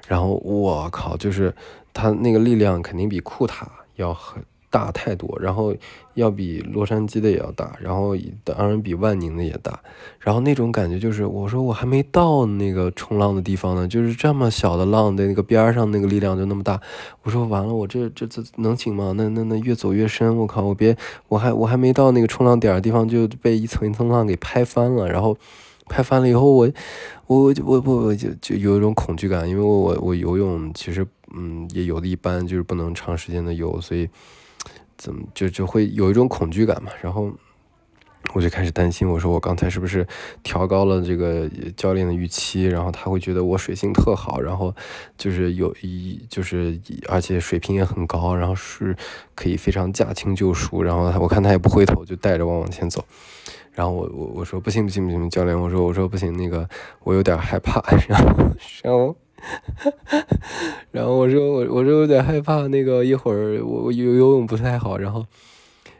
[0.07, 1.55] 然后我靠，就是
[1.93, 4.43] 它那个力量肯定比库塔要很。
[4.69, 5.73] 大太多，然后
[6.15, 9.79] 要比洛杉矶的也要大，然后当然比万宁的也大，
[10.19, 16.81] 然后那种感觉就是，我说我还没到那个冲浪的地方呢，就是这么小的浪的那个边上那个力量就那么大，
[17.23, 19.13] 我说完了，我这这这能行吗？
[19.15, 20.95] 那那那越走越深，我靠，我别
[21.29, 25.37] 我还我还没到那个冲浪点的地方就被一层一层浪给拍翻了，然后
[25.87, 26.69] 拍翻了以后，我
[27.27, 34.09] 我我我我就就有一种恐惧感，因为我我游泳其实嗯也游的一般，就是不能长时间的游，所以。
[34.97, 36.91] 怎么就就会有一种恐惧感嘛？
[37.01, 37.31] 然后
[38.33, 40.05] 我就开始担心，我说我刚才是不是
[40.43, 42.65] 调高了这个教练的预期？
[42.65, 44.75] 然后他会觉得我水性特好，然后
[45.17, 48.93] 就是有一就是而且水平也很高，然后是
[49.33, 50.83] 可以非常驾轻就熟。
[50.83, 53.05] 然后我看他也不回头，就带着我往前走。
[53.71, 56.67] 然后我我我说不行不行不行，教练我说我说不行，那个
[57.03, 57.81] 我有点害怕。
[58.09, 58.51] 然 后
[58.83, 59.15] 然后。
[60.91, 65.25] 然后我说我我说有点害怕，那个一会儿我我游游泳不太好，然后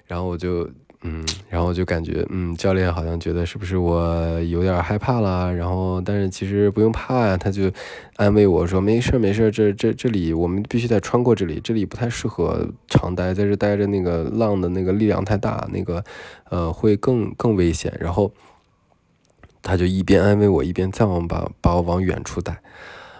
[0.05, 0.69] 然后我就
[1.03, 7.71] 嗯，然后我就感觉嗯，教练好像觉得是不是我有点害怕了，然后但是其实不用怕呀，他就
[8.15, 16.03] 安慰我说没事没事，这这这里我们必须得穿过这里，这里不太适合长待，在这待着那个浪的那个力量太大，那个
[16.49, 17.95] 呃会更更危险。
[17.99, 18.31] 然后
[19.61, 22.59] 他就一边安慰我，一边再往把把我往远处带。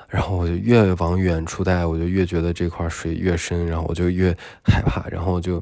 [0.08, 5.08] 然后我就越往远处带，我就越觉得这块水越深，然后我就越害怕。
[5.10, 5.62] 然后就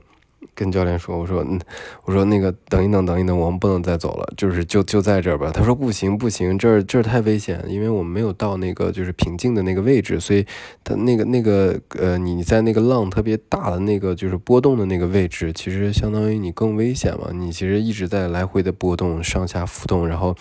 [0.56, 1.60] 跟教练说：“我说，嗯，
[2.06, 10.46] 我说那个等一等，等一等，我们不能再走了，就是就就在这儿吧。”他说：“不行，不行，这儿这儿太危险，因为我们没有到那个就是平静的那个位置，所以
[10.84, 17.30] 他那个那个呃，你在那个浪特别大的那个就是波动的那个位置，其实相当于你更危险嘛。
[17.34, 20.36] 你其实一直在来回的波动，上下浮动，然后。”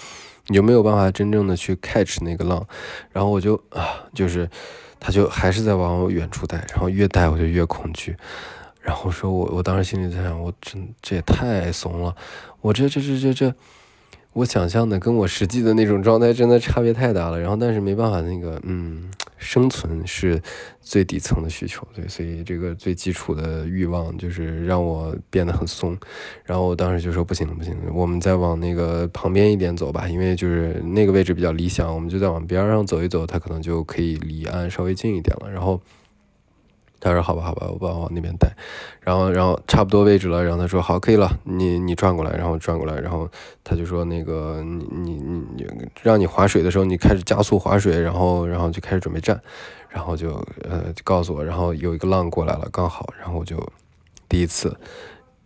[0.47, 2.67] 你就没有办法真正的去 catch 那个浪，
[3.11, 4.47] 然后我就啊，就是
[5.01, 8.15] 他就还是在往远处带，然后越带我就越恐惧，
[8.85, 12.15] 然后说我我当时心里在想，我真这也太怂了，
[12.61, 13.55] 我这这这这这，
[14.35, 17.41] 我想象的跟我实际的那种状态真的差别太大了。
[17.41, 19.11] 然后但是没办法，那个嗯。
[19.37, 20.41] 生存是
[20.81, 25.95] 最底层的需求，对，所以这个最基础的欲望就是让我变得很松。
[26.45, 35.51] 然后我当时就说不行，不行，我们再往那个旁边一点走吧，因为就是那个位置比较理想，我们就再往边上走一走，它可能就可以离岸稍微近一点了。
[35.51, 35.79] 然后。
[37.05, 38.51] 他说：“好吧，好吧，我把我往那边带，
[39.01, 40.43] 然后，然后差不多位置了。
[40.43, 42.99] 然后他说：好，可以了，你你转过来，然后转过来。
[42.99, 43.29] 然后
[43.63, 45.67] 他就说：那个，你你你你，
[46.03, 49.39] 让你划水的时候，你开始加速划水，然后，然后就开始准备站，
[49.91, 50.31] 然后就
[50.63, 53.57] 呃告诉我，然后有一个浪过来了，刚好，然后我就
[54.29, 54.75] 第一次。”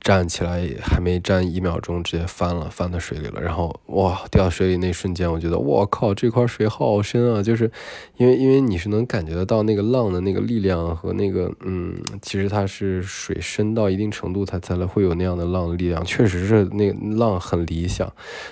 [0.01, 3.41] 站起来还没站一秒钟，直接翻了，翻到水里了。
[3.41, 7.43] 然后哇，掉水里那瞬间，我觉得我靠，这块水好深啊！
[7.43, 7.71] 就是
[8.17, 16.03] 因为因为你是能感觉得到那个浪的那个力量和那个嗯，其实它是水深到一定程度，它才能会有那样的浪的力量。
[16.05, 18.11] 确实是那浪很理想，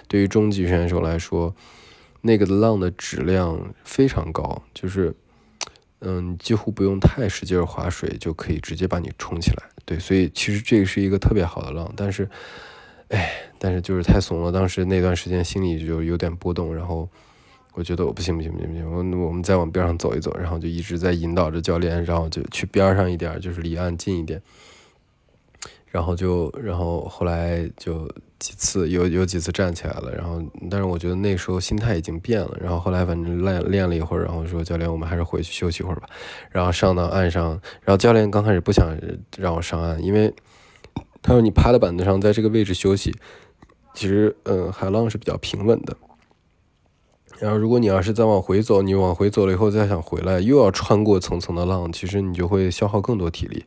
[0.08, 1.54] 对于中级选手来说，
[2.22, 5.14] 那个浪的质量非常高，就是
[6.00, 9.62] 嗯，几乎不用太使劲划水就可以直接把你冲起来。
[9.84, 12.28] 对，所以其实这个是一个特别好的浪，但是，
[13.08, 14.52] 哎，但是就是太怂了。
[14.52, 17.08] 当时那段时间心里就有点波动，然后
[17.72, 24.42] 我觉得我不行不行不行不行，我我们再往边上走一走，然后就一直在引导着教练，然后就去边上一点，就是离岸近一点。
[25.86, 28.06] 然后就，然后后来就
[28.38, 32.56] 几次有有几次站起来了，然后但是我觉得那时候心态已经变了。
[32.60, 36.08] 然后后来反正练练了一会儿，然后说教练，我们还是回去休息一会儿吧。
[36.50, 37.50] 然后上到岸上，
[37.82, 38.94] 然后教练刚开始不想
[39.38, 40.34] 让我上岸，因为
[41.22, 43.14] 他说你趴在板子上，在这个位置休息，
[43.94, 45.96] 其实嗯海浪是比较平稳的。
[47.38, 53.64] 然后如果你要是再往回走，你往回走了以后再想回来，又要穿过层层的浪，其实你就会消耗更多体力。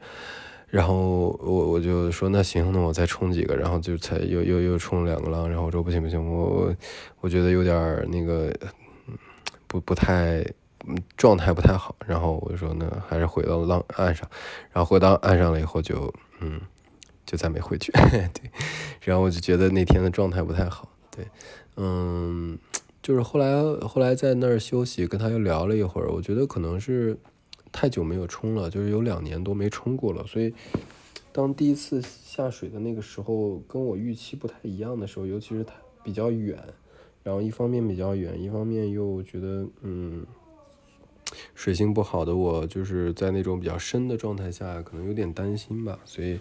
[0.71, 6.71] 然后我我就说那行，那我再冲几个，然后就才又又又冲两个浪，然后我说不行不行，我
[7.21, 8.53] 我觉得有点那个
[9.65, 10.45] 不不太
[11.17, 14.29] 状态不太好，然后我就说那还是回到浪岸上，
[14.71, 16.61] 然后回到岸上了以后就嗯
[17.25, 17.91] 就再没回去，
[18.33, 18.51] 对，
[19.01, 21.25] 然后我就觉得那天的状态不太好，对，
[21.77, 22.59] 嗯，
[23.01, 27.17] 就是后来后来在那儿休息，跟他又聊了一会儿，我觉得可能是。
[27.71, 30.53] 太久没有冲了，就是有两年多没冲过了，所以
[31.31, 36.57] 当第一次下水的那个时候，跟我预期不太一样的时候，尤其是它比较远，
[37.23, 40.25] 然后一方面比较远，一方面又觉得嗯，
[41.53, 46.39] 水性不好的我，就是在那种比较深的状态下，可能有点担心吧，所以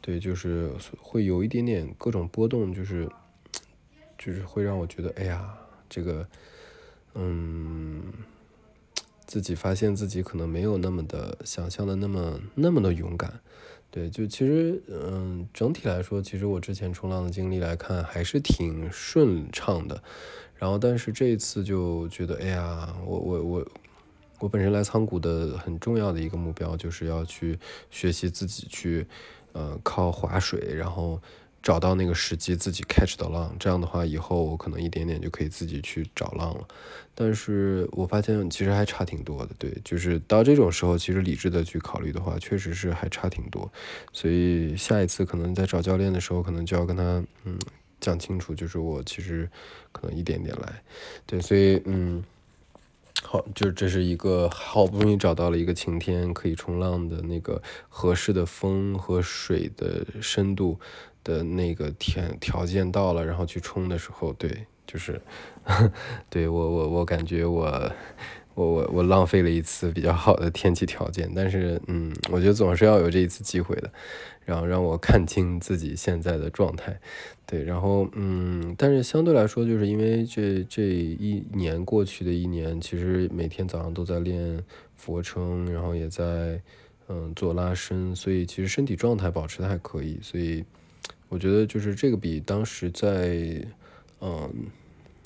[0.00, 3.08] 对，就是会有一点点各种波动，就是
[4.18, 5.54] 就是会让我觉得，哎呀，
[5.88, 6.26] 这个
[7.14, 8.02] 嗯。
[9.32, 13.40] 自己发现自己可能没有那么的想象的那么那么的勇敢，
[13.90, 20.02] 对，就其实嗯，整体来说，其实我之前冲浪的经历来看还是挺顺畅的，
[20.54, 23.66] 然后但是这一次就觉得，哎呀，我我我
[24.40, 27.58] 我本身来仓谷的很重要的一个目标就是要去
[27.90, 29.06] 学习自己去
[29.52, 31.18] 呃靠划水，然后。
[31.62, 36.66] 找到那个时机自己 catch 到浪，这样的话以后我可能一点点就可以自己去找浪了。
[37.14, 43.70] 但是我发现其实还差挺多的，对，就是到这种时候，其实理智的去考虑的话，确实是还差挺多。
[44.12, 47.02] 所以下一次可能在找教练的时候，可能就要跟他
[47.44, 47.58] 嗯
[48.00, 49.48] 讲清楚，就是我其实
[49.92, 50.82] 可能一点点来，
[51.26, 52.24] 对，所以嗯，
[53.22, 60.80] 好，就这是一个好不容易找到了一个晴天可以冲浪的那个合适的风和水的深度。
[61.24, 65.20] 的那个条条件到了，然后去冲的时候，对，就是，
[66.28, 67.92] 对我我我感觉我
[68.54, 73.90] 我我我浪费了一次比较好的天气条件，但是嗯，我觉得总是要有这一次机会的，
[74.44, 76.98] 然后让我看清自己现在的状态，
[77.46, 84.62] 对，然后嗯，但是相对来说，就是因为这这一年过去的一年，其实每天早上都在练
[84.96, 86.60] 俯卧撑，然后也在
[87.08, 90.64] 嗯做拉伸，所以其实身体状态保持的还可以，所以。
[91.28, 93.64] 我觉得就是这个比当时在，
[94.20, 94.50] 嗯，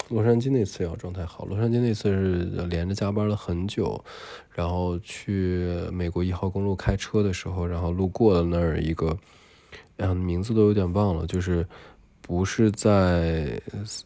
[0.08, 1.44] 洛杉矶那次要状态好。
[1.46, 4.02] 洛杉矶那次是连着加班了很久，
[4.54, 9.18] 然后去美国一号公路开车的时候，然后路过了那儿一个，
[9.96, 11.66] 嗯，名字都有点忘了，就是
[12.20, 13.60] 不是在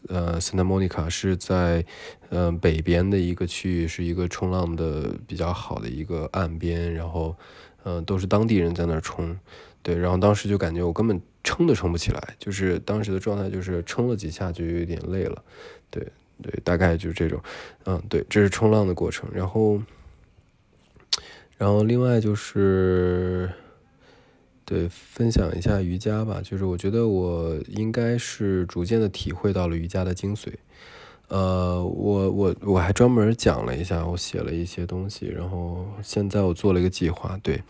[0.07, 1.85] 呃 Santa Monica，是在
[2.29, 7.35] 嗯北边的一个区域，是一个冲浪的比较好的一个岸边，然后
[7.83, 9.37] 嗯都是当地人在那儿冲。
[9.83, 15.43] 对，然后当时就感觉我根本撑都撑不起来，就是当时的状态就是撑了几下就有点累了，
[15.89, 16.05] 对
[16.41, 17.41] 对，大概就是这种，
[17.85, 19.81] 嗯，对，这是冲浪的过程，然后，
[21.57, 23.51] 然后另外就是，
[24.65, 30.53] 对，分享一下瑜伽吧，就是我觉得我应该是逐渐的体会到了瑜伽的精髓。
[31.31, 37.63] 呃，我我我还专门讲了一下，我写了一些东西，然后现在我做了一个计划，对，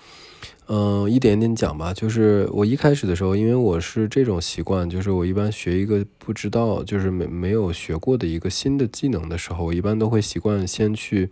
[0.66, 1.94] 嗯，一点点讲吧。
[1.94, 11.30] 就是我一开始的时候，因为我是这种习惯，就是我一般学一个不知道，就是没没有学过的一个新的技能的时候，我一般都会习惯先去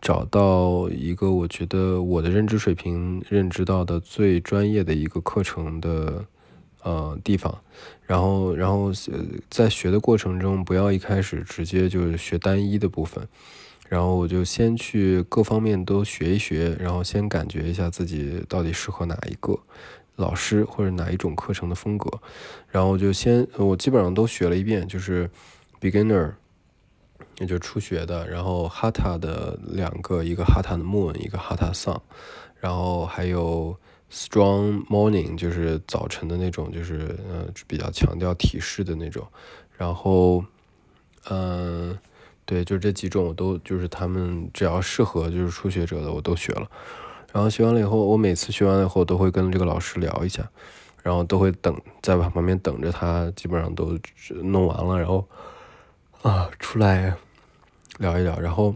[0.00, 6.24] 找到一个我觉得我的认知水平认知到的最专业的一个课程的。
[6.82, 7.60] 呃，地方，
[8.06, 8.90] 然后，然后
[9.50, 13.28] 在学的过程中，不要一开始直接就是学单一的部分，
[13.86, 19.58] 然后我就先去各方面都学一学，然后先感觉一下自己到底适合哪一个
[20.16, 22.10] 老师或者哪一种课程的风格，
[22.70, 25.28] 然后就先我基本上都学了一遍，就是
[25.78, 26.32] beginner，
[27.40, 32.00] 也就初学的，然后 hatha 的两个，一个 hatha 的 moon，一个 hatha sun，
[32.58, 33.76] 然后还有。
[34.12, 39.24] Strong morning 就是早晨的那种，就是嗯比较强调体式的那种。
[39.78, 40.44] 然后，
[41.30, 41.96] 嗯，
[42.44, 46.68] 对，就这几种我都就是他们只要适合就是初学者的我都学了。
[47.32, 50.50] 然后学完了以后，我每次学完了以后都会跟这个老师聊一下，
[51.04, 53.96] 然后都会等在旁边等着他，基本上都
[54.42, 55.28] 弄完了，然后
[56.22, 57.14] 啊出来
[57.98, 58.74] 聊一聊，然后。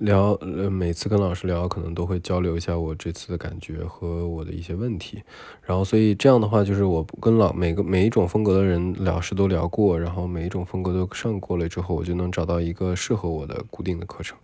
[0.00, 5.22] 聊，呃，每次跟老师聊，可能都会交流一下我这次的感觉和我的一些问题，
[5.62, 14.38] 然后所以这样的话，就是我跟老每个每一种风格的人老师都聊过，然后每一种风格都上过了之后，我就能找到一个适合我的固定的课程。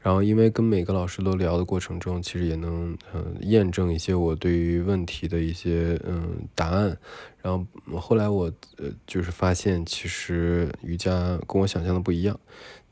[0.00, 6.96] 然后因为跟每个老师都聊的过程中，其实也能嗯验证一些我对于问题的一些嗯答案。
[7.40, 7.64] 然后
[8.00, 12.40] 后来我呃就是发现，其实瑜伽跟我想象的不一样。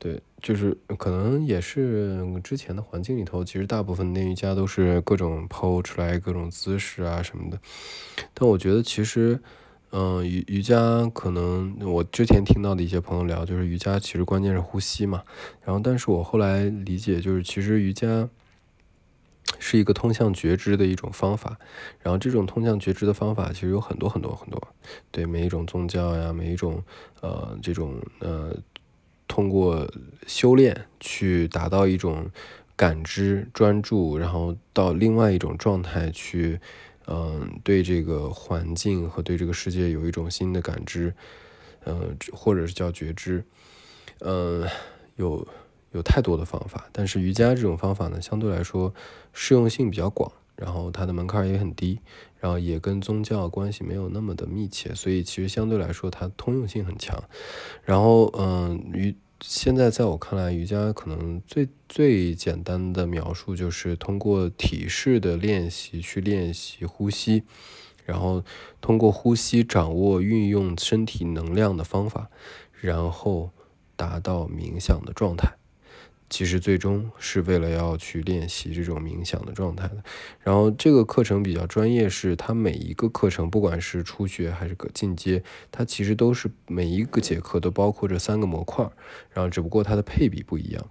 [0.03, 7.59] 对，就是可能也是之前的环境里头，其实大部分练瑜伽都是各种抛出来各种姿势啊什么的。
[8.33, 9.39] 但我觉得其实，
[9.91, 15.21] 嗯，瑜瑜伽可能我之前听到的一些朋友聊，就是瑜伽其实关键是呼吸嘛。
[15.63, 18.27] 然后，但是我后来理解，就是其实瑜伽
[19.59, 21.59] 是一个通向觉知的一种方法。
[21.99, 24.59] 然后，这种通向觉知的方法其实有很多很多很多。
[25.11, 26.83] 对，每一种宗教呀，每一种
[27.21, 28.57] 呃这种呃。
[29.31, 29.89] 通过
[30.27, 32.29] 修炼去达到一种
[32.75, 36.59] 感知、专注，然后到另外一种状态去，
[37.07, 41.13] 嗯，对这个环境和对这个世界有一种新的感知，
[41.85, 43.45] 嗯，或者是叫觉知，
[44.19, 44.67] 嗯，
[45.15, 45.47] 有
[45.93, 48.93] 有太多的方法，但是瑜伽这种方法呢，相对来说
[49.31, 50.29] 适用性比较广。
[50.61, 51.99] 然后它的门槛也很低，
[52.39, 57.23] 然后也跟宗教关系没有那么的密切，所以其实相对来说它通用性很强。
[57.83, 67.41] 然后，嗯，瑜现在在我看来，瑜伽可能最最简单的描述就是通过体式的练习去练习呼吸，
[68.05, 68.43] 然后
[68.79, 72.29] 通过呼吸掌握运用身体能量的方法，
[72.79, 73.49] 然后
[73.95, 75.57] 达到冥想的状态。
[76.31, 80.01] 其实最终是为了要去练习这种冥想的状态的。
[80.39, 88.89] 然后这个课程比较专业，是它每一个课程，不管是初学还是个进阶，它其实都是每一个节课都包括这三个模块，
[89.31, 90.89] 然后只不过它的配比不一样，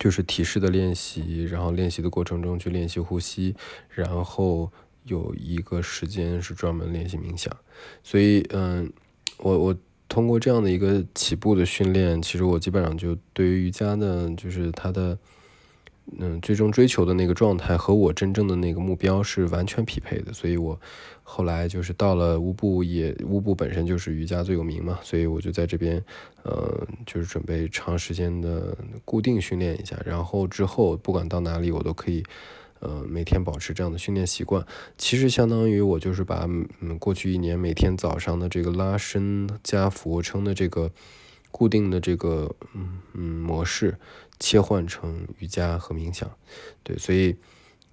[0.00, 3.54] 就是体式的练习，然后练习的过程中去练习呼吸，
[3.88, 4.72] 然后
[5.04, 7.56] 有一个时间是专门练习冥想。
[8.02, 8.92] 所以，嗯，
[9.38, 9.76] 我我。
[10.08, 15.18] 通过这样的一个起步的训练，其实我基本上就对于瑜伽呢，就是它的
[16.18, 20.32] 嗯最终追求的那个状态和我真正的那个目标是完全匹配的。
[20.32, 20.80] 所以我
[21.22, 26.02] 后来就是到了乌布，也乌布本身就是瑜伽最有名嘛，所以我就在这边
[26.42, 32.24] 呃就是准备长时间的固定训练一下，然后之后不管到哪里我都可以。
[32.80, 36.46] 呃，每天保持这样的训练习惯，其实相当于我就是把
[36.80, 40.90] 嗯过去一年每天早上的这个拉伸加俯卧撑的这个
[41.50, 43.98] 固定的这个嗯嗯模式
[44.38, 46.30] 切换成瑜伽和冥想，
[46.82, 47.36] 对，所以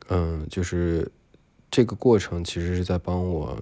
[0.07, 1.11] 嗯就是
[1.71, 3.59] 这个过程其实是在帮我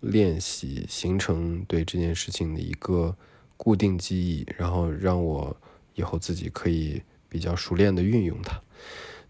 [0.00, 3.16] 练习形成对这件事情的一个
[3.56, 5.56] 固定记忆，然后让我
[5.94, 8.60] 以后自己可以比较熟练的运用它。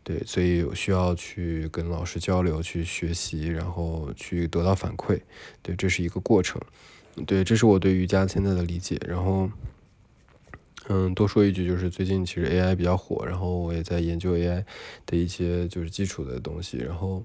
[0.04, 5.18] 对，所以需要去跟老师交流，去学习，然后去得到反馈。
[5.62, 6.60] 对，这是一个过程。
[7.26, 9.00] 对，这是我对瑜伽现在的理解。
[9.08, 9.50] 然后，
[10.88, 14.64] 嗯，多说一句，就是最近其实 AI 比较火，然后我也在研究 AI
[15.06, 17.24] 的一些就是基础的东西，然后。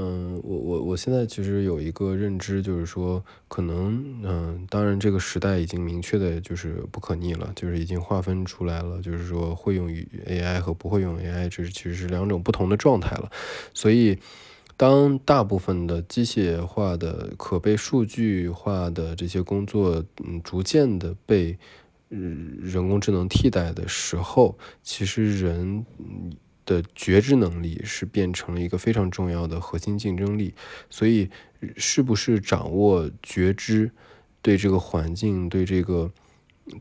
[0.00, 13.28] 嗯，我我我现在其实有一个认知，就是说，可能，嗯，当然这个时代已经明确的就是不可逆了，就是已经划分出来了，就是说会用 AI 和不会用 AI，这其实是两种不同的状态了。
[13.74, 14.16] 所以，
[14.76, 21.58] 当大部分的机械化的、可被数据化的这些工作，嗯，逐渐的被
[22.08, 25.84] 人工智能替代的时候，其实人
[26.68, 30.52] 的觉知能力是变成了一个非常重要的核心竞争力。
[30.90, 31.30] 所以，
[31.76, 33.90] 是不是掌握觉知，
[34.42, 36.12] 对这个环境、对这个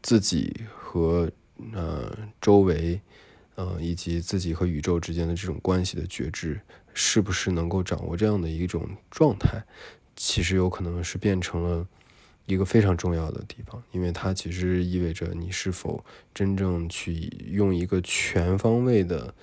[0.03, 1.31] 自己和
[1.71, 2.99] 呃周围。
[3.59, 6.61] 呃，以及自己和宇宙之间的这种关系的觉知，
[6.93, 9.63] 是不是能够掌握这样的一种状态，
[10.15, 11.87] 其实有可能是变成了
[12.45, 17.13] 一个非常重要的地方，因为它其实意味着你是否真正去
[17.49, 19.33] 用一个全方位的、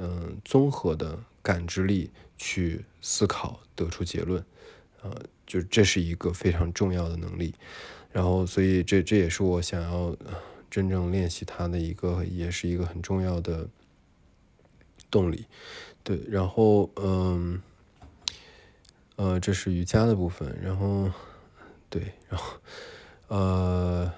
[0.00, 4.44] 嗯，综合的感知力去思考，得出结论，
[5.02, 5.14] 呃，
[5.46, 7.54] 就这是一个非常重要的能力。
[8.10, 10.16] 然后，所以这这也是我想要。
[10.70, 13.68] 真正练习它的一个，也是一个很重要的
[15.10, 15.46] 动力，
[16.04, 16.20] 对。
[16.28, 17.60] 然后，嗯，
[19.16, 20.56] 呃，这是瑜伽的部分。
[20.62, 21.10] 然后，
[21.88, 22.60] 对，然后，
[23.26, 24.12] 呃，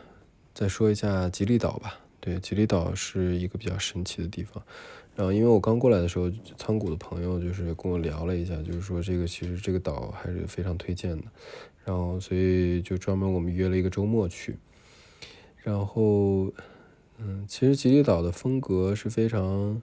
[0.52, 1.98] 再说一下吉利岛吧。
[2.20, 4.62] 对，吉利岛是一个比较神奇的地方。
[5.14, 11.24] 然后，因为我刚过来的时候，仓谷的朋友就是跟我聊了一下，就是说这个其实这个岛还是非常推荐的。
[11.84, 14.56] 然后，所以就专门我们约了一个周末去。
[15.58, 16.52] 然后，
[17.18, 19.82] 嗯，其实吉利岛的风格是非常，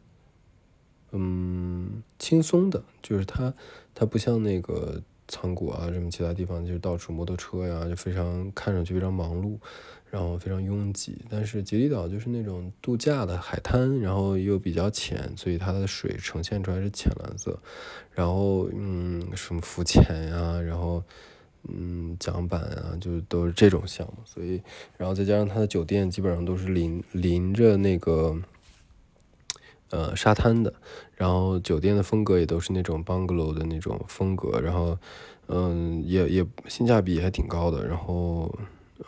[1.12, 3.54] 嗯，轻松的，就是它，
[3.94, 9.58] 它不像那个仓谷啊什么其他地方，就是到处摩托车呀，就非常看上去非常忙碌，
[10.10, 11.24] 然后非常拥挤。
[11.30, 17.58] 但是吉利岛就是那种度假的海滩，然后又比较浅，所以它的水呈现出来是浅蓝色。
[18.14, 21.02] 然后，嗯，什么浮潜呀，然后。
[21.68, 24.62] 嗯，桨板啊，就都是这种项目，所以，
[24.98, 28.34] 然后再加上它的酒店基本上都是临临着那个，
[29.90, 30.74] 呃，沙滩的，
[31.16, 34.98] 然后酒店的风格也都是那种 bungalow 的那种风格，然后，
[35.48, 38.54] 嗯，也也性价比还挺高的，然后，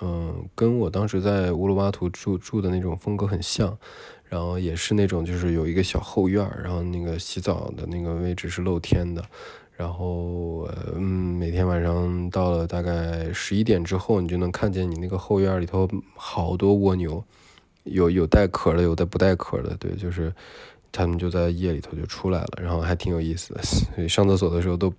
[0.01, 3.77] 嗯，跟我当时在乌鲁巴图住住的那种风格很像，
[4.27, 9.23] 然后也是那种就是有一个小后院，然后那个洗澡的那个位置是露天的。
[9.77, 17.23] 然后，嗯，每天晚上到了大概十一点之后，你就能看见你那个后院里头好多蜗牛，
[17.83, 20.33] 有有带壳的，有的不带壳的，对，就是
[20.91, 23.61] 他们就在夜里头就出来了，然后还挺有意思的。
[23.63, 24.93] 所以上厕所的时候都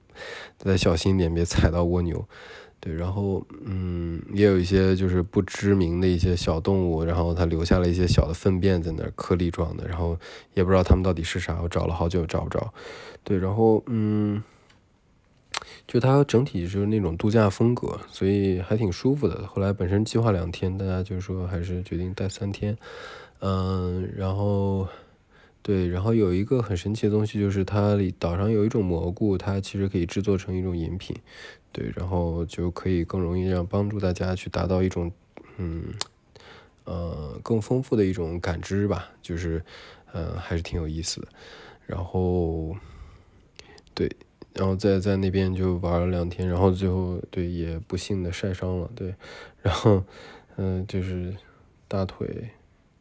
[0.59, 2.27] 得小心点，别踩到蜗牛。
[2.81, 10.19] 对，然后，嗯，也有一些就是不知名的一些小动物，然后它留下了一些小的粪便在那儿，颗粒状的，然后
[10.55, 12.75] 也不知道它们到底是啥，我找了好久找不着。
[13.23, 14.43] 对，然后，嗯。
[15.93, 19.47] 就它整体就是那种度假风格，所以还挺舒服的。
[19.47, 22.75] 后来本身计划两天，大家就是说还是决定待三天。
[23.41, 24.89] 嗯，然后
[25.61, 31.15] 对，然后有一个很神奇的东西，就是它里岛上有一种蘑菇，它其实可以制作成一种饮品。
[31.73, 35.13] 对，然后就可以更容易让帮助大家去达到一种
[35.59, 35.93] 嗯
[36.85, 39.63] 呃更丰富的一种感知吧，就是
[40.15, 41.29] 嗯还是挺有意思的。
[41.87, 42.75] 然后
[43.93, 44.11] 对。
[44.55, 49.15] 然后在在那边就玩了两天，然后最后对也不幸的晒伤了，对，
[49.63, 50.05] 然后
[50.57, 51.35] 嗯就是
[51.89, 52.51] 大腿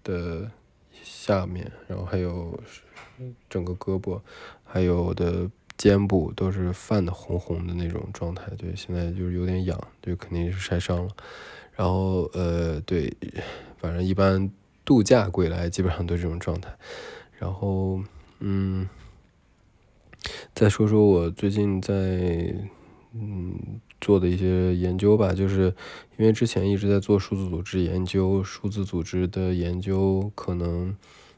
[0.04, 0.50] 的
[1.04, 2.58] 下面，然后还有
[3.50, 4.22] 整个胳膊，
[4.64, 11.14] 还有的肩部都是泛的红红的那种状态，对，现在就是有点痒，就肯定是晒伤了。
[11.74, 13.14] 然后呃对，
[13.78, 14.50] 反正一般
[14.86, 16.74] 度假归来基本上都这种状态。
[17.38, 18.02] 然后
[18.40, 18.88] 嗯。
[20.54, 22.54] 再说说我最近在
[23.14, 25.74] 嗯做的一些研究吧，就是
[26.18, 30.96] 因为之前一直在做数字组织研究，数字组织的研究可能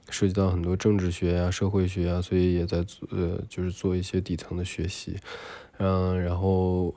[0.09, 5.17] 涉及到很多政治学呀、社会学呀，所以也在呃就是做一些底层的学习，
[5.77, 6.93] 嗯，然后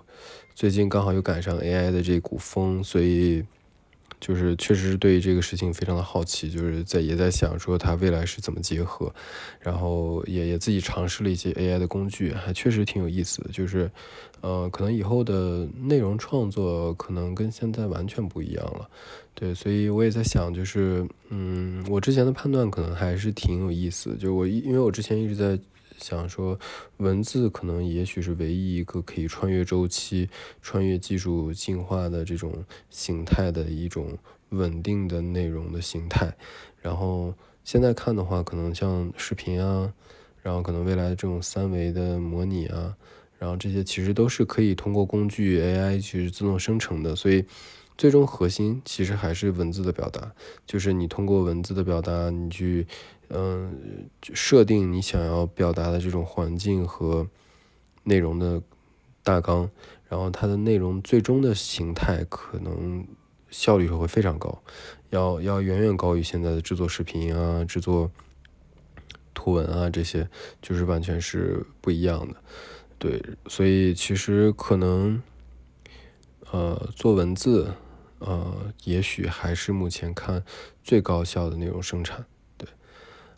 [0.55, 3.45] 最近刚好又赶上 AI 的这股风，所以。
[4.21, 9.13] 就是确实是对这个事情非常的好奇，就是在也在想说它未来是怎么结合，
[9.61, 13.51] 然后也也自己尝试了一些 AI 的工具，还确实挺有意思的。
[13.51, 13.91] 就是，
[14.41, 18.89] 呃，可能以后的内容创作可能跟现在完全不一样了。
[19.35, 24.17] 对，所以我也在想，就是，嗯，我之前的判断可能还是挺有意思。
[24.17, 25.59] 就我因为我之前一直在。
[25.99, 26.59] 想说，
[26.99, 30.29] 文字可能也许是唯一一个可以穿越周期、
[30.61, 34.19] 穿越技术进化的这种形态的一种
[34.51, 36.37] 稳定的内容的形态。
[36.81, 37.35] 然后
[37.65, 39.93] 现在看的话，可能像视频啊，
[40.43, 42.97] 然后可能未来的这种三维的模拟啊，
[43.39, 47.17] 然后这些其实都是可以通过工具 AI 去自动生成的。
[47.17, 47.45] 所以，
[47.97, 50.33] 最终核心其实还是文字的表达，
[50.67, 52.87] 就是你通过文字的表达，你去。
[53.29, 57.29] 嗯，设定你想要表达的这种环境和
[58.05, 58.63] 内容的
[59.23, 59.71] 大纲，
[60.09, 63.07] 然后它的内容最终的形态可能
[63.51, 64.63] 效率会非常高，
[65.11, 68.11] 要要远远高于现在的制作视频啊、制作
[69.35, 70.29] 图文啊这些，
[70.63, 72.37] 就是完全是不一样的。
[72.99, 75.23] 对，所以其实可能，
[76.53, 77.73] 呃，做文字，
[78.21, 80.45] 呃，也许还是目前看
[80.83, 82.25] 最高效的内容生产。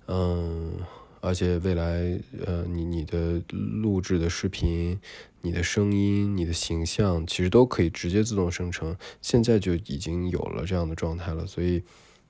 [0.08, 0.78] 嗯，
[1.20, 4.98] 而且未来，呃，你你的录制的视频、
[5.42, 11.46] 你的声音、你的形象，其实都可以直接自动生成，现在就已经有了这样的状态了。
[11.46, 11.82] 所以，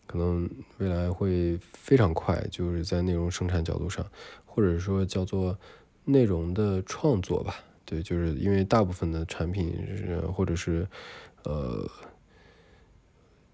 [0.07, 4.05] 可能未来会非常快，就是在内容生产角度上，
[4.45, 5.59] 或者说叫做。
[6.11, 10.89] 内容的创作吧，对，就是因为大部分的产品是或者是
[11.45, 11.87] 呃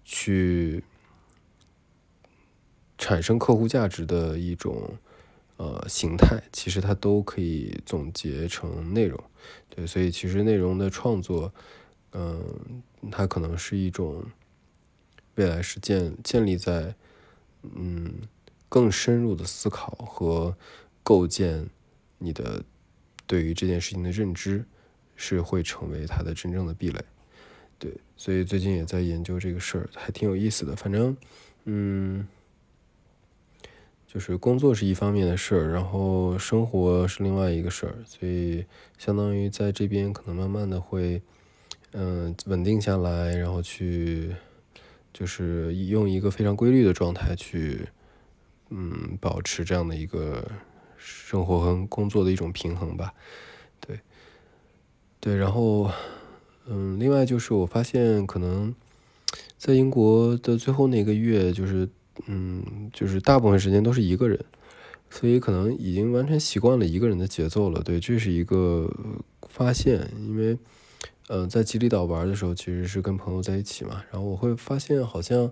[0.05, 0.81] 去
[2.97, 4.97] 产生客户价值的一种
[5.57, 9.21] 呃形态，其实它都可以总结成内容，
[9.69, 11.53] 对，所以其实内容的创作，
[12.11, 12.41] 嗯，
[13.11, 14.23] 它可能是一种
[15.35, 16.95] 未来是建建立在
[17.61, 18.13] 嗯
[18.69, 20.55] 更深入的思考和
[21.03, 21.69] 构建。
[22.17, 22.63] 你的
[23.27, 24.65] 对于这件事情的认知
[25.17, 27.03] 是会成为它的真正的壁垒，
[27.77, 30.73] 对，所以最近也在研究这个事儿，还挺有意思的。
[30.77, 31.15] 反正，
[31.65, 32.25] 嗯，
[34.15, 38.63] 就是工作是一方面的事儿，然后生活是另外一个事儿，所以
[38.97, 41.21] 相当于在这边可能慢慢的会，
[41.91, 44.33] 嗯，稳定下来，然后去
[45.11, 47.89] 就是用一个非常规律的状态去，
[48.69, 50.49] 嗯，保持这样的一个。
[50.97, 53.13] 生活和工作的一种平衡吧，
[53.79, 53.99] 对，
[55.19, 55.91] 对，然后，
[56.65, 58.73] 嗯，另外就是我发现可能
[59.55, 61.87] 在英国的最后那个月，就是，
[62.27, 64.39] 嗯，就是大部分时间都是一个人，
[65.09, 67.81] 所以可能已经完全习惯了一个人的节奏了。
[67.81, 68.91] 对，这是一个
[69.49, 70.57] 发现，因为，
[71.27, 75.51] 呃，在吉里岛玩的时候，其实是跟朋友在一起嘛，然后我会发现好像。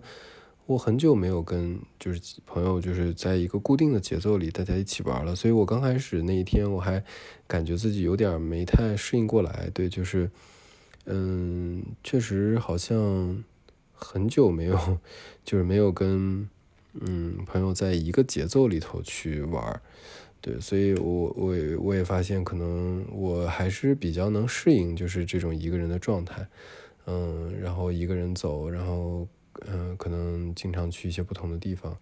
[0.66, 7.04] 我很久没有跟就是朋友就是在一个固定的节奏里大家一起玩了，所以我刚开始那一天我还
[7.46, 9.70] 感觉自己有点没太适应过来。
[9.74, 10.32] 对，就是，
[11.06, 13.44] 嗯，确实好像
[14.04, 15.00] 很久没有，
[15.46, 16.48] 就是没有跟
[17.00, 19.82] 嗯朋友在一个节奏里头去玩。
[20.42, 26.46] 对，所以我我也我也发现可能我还是比较能适应就是这种一个人的状态，
[27.06, 29.28] 嗯，然后一个人走，然后。
[29.68, 31.96] 嗯，可能经常去一些不同的地方，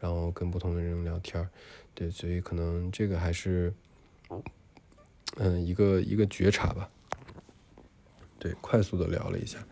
[0.00, 1.48] 然后跟不同的人聊天，
[1.94, 3.72] 对，所以可能这个还是，
[5.36, 6.90] 嗯，一个一个觉察吧。
[8.40, 9.64] 对，快速的聊了一下，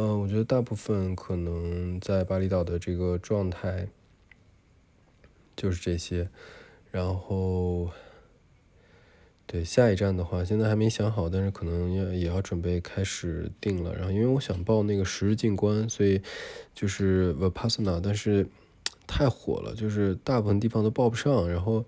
[0.00, 3.88] 嗯，我觉得大部分可能在巴厘岛的这个状态
[5.56, 6.28] 就是这些，
[6.92, 7.90] 然后。
[9.50, 13.94] 对下一站的话，现在还没想好，但是可能要也要准备开始定了。
[13.94, 16.20] 然后因为我想报那个十日进关，所以
[16.74, 18.46] 就是 Vipassana，但是
[19.06, 21.48] 太火了，就是大部分地方都报不上。
[21.48, 21.82] 然后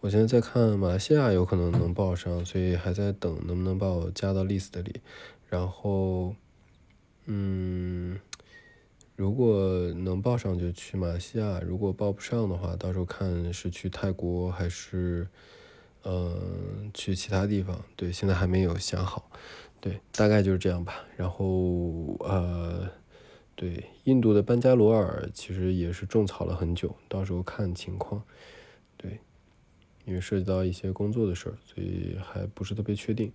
[0.00, 5.00] 我现在在看马来西亚有可能能报上，所以还在等能不能把我加到 list 里。
[5.48, 6.36] 然后，
[7.32, 8.18] 嗯，
[9.14, 15.28] 如果能报上就去马来西亚，如果报不上的话，到时候看是去泰国还是。
[16.02, 19.30] 嗯，去其他地方，对，现在还没有想好，
[19.82, 21.04] 对，大概就是这样吧。
[21.14, 22.88] 然后呃，
[23.54, 28.22] 对，印度的班加罗尔其实也是种草了很久，到时候看情况，
[30.04, 33.32] 因为涉及到一些工作的事儿，所以还不是特别确定。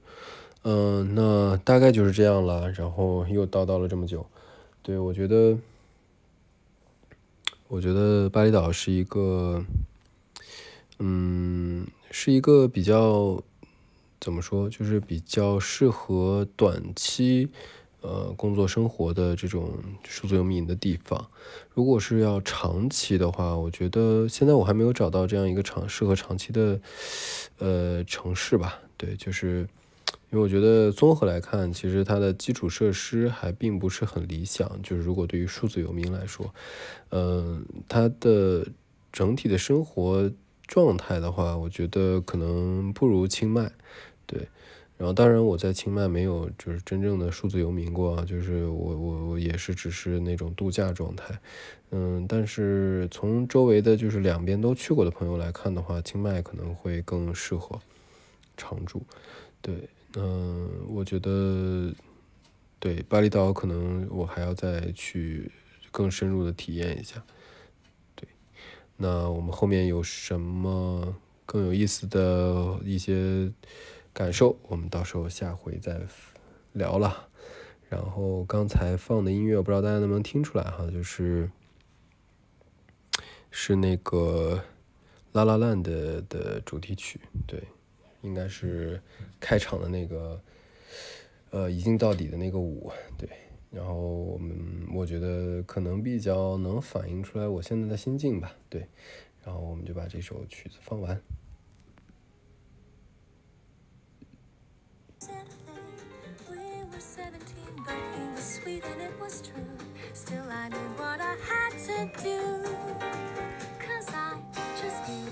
[0.64, 2.72] 嗯，那大概就是这样了。
[2.72, 4.26] 然后又叨叨了这么久，
[4.82, 5.58] 对我觉得，
[7.68, 9.64] 我觉得巴厘岛是一个，
[11.00, 11.88] 嗯。
[12.12, 13.44] 是一个比较
[14.22, 17.50] 怎么说，就是比较适合短期
[18.06, 21.28] 呃工作生活的这种数字游民的地方。
[21.74, 26.80] 如果是要长期的话，我觉得现在我还没有找到这样一个长适合长期的
[27.58, 28.80] 呃城市吧。
[28.96, 29.68] 对，就是
[30.30, 34.70] 因为我觉得综合来看，其实它的基础设施还并不是很理想。
[34.84, 36.54] 就是如果对于数字游民来说，
[37.10, 38.68] 嗯，它的
[39.12, 40.32] 整体的生活。
[40.68, 43.72] 状态的话，我觉得可能不如清迈，
[44.26, 44.48] 对。
[44.98, 51.38] 然后当然我在清迈没有就是真正的数字游民过啊，就是我我我也是只是那种度假状态，
[51.92, 52.26] 嗯。
[52.28, 57.80] 但是从周围的就是两边都去过的朋友来看的话，清迈可能会更适合
[58.56, 59.04] 常住，
[59.62, 59.90] 对。
[60.18, 61.94] 嗯，我觉得
[62.80, 65.52] 对巴厘岛可能我还要再去
[65.92, 67.22] 更深入的体验一下。
[68.16, 68.26] 对
[68.96, 71.14] 那我们后面有什么
[71.46, 73.52] 更有意思的一些
[74.16, 76.00] 感受，我们到时候下回再
[76.72, 77.28] 聊了。
[77.90, 81.52] 然后刚才放的音乐，我不知道大家能不能听出来哈，就是
[83.52, 84.58] 是那个
[85.34, 85.84] 《La La Land》
[86.30, 87.62] 的主题曲，对，
[88.22, 89.02] 应该是
[89.38, 90.42] 开场的那个，
[91.50, 93.28] 呃，一镜到底的那个舞，对。
[93.70, 94.58] 然后我们
[94.94, 98.88] 我觉得可能比较能反映出来我现在的心境吧，对。
[99.44, 101.22] 然后我们就把这首曲子放完。
[110.66, 112.42] I did what I had to do.
[113.78, 114.34] Cause I
[114.82, 115.30] just knew.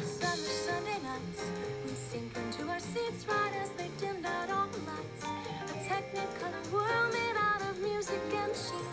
[0.00, 1.44] Summer Sunday nights,
[1.84, 5.22] we sink into our seats right as they dimmed out all the lights.
[5.68, 8.88] A technicolor world made out of music and sheen.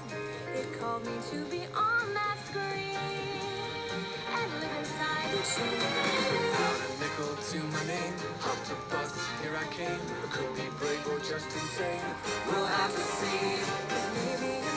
[0.59, 2.99] It called me to be on that screen
[4.27, 6.51] and live inside the machine.
[6.99, 8.13] Nickel to my name,
[8.43, 10.01] hopped a bus, here I came.
[10.19, 12.03] I could be brave or just insane.
[12.47, 13.55] We'll have to see.
[14.19, 14.70] Maybe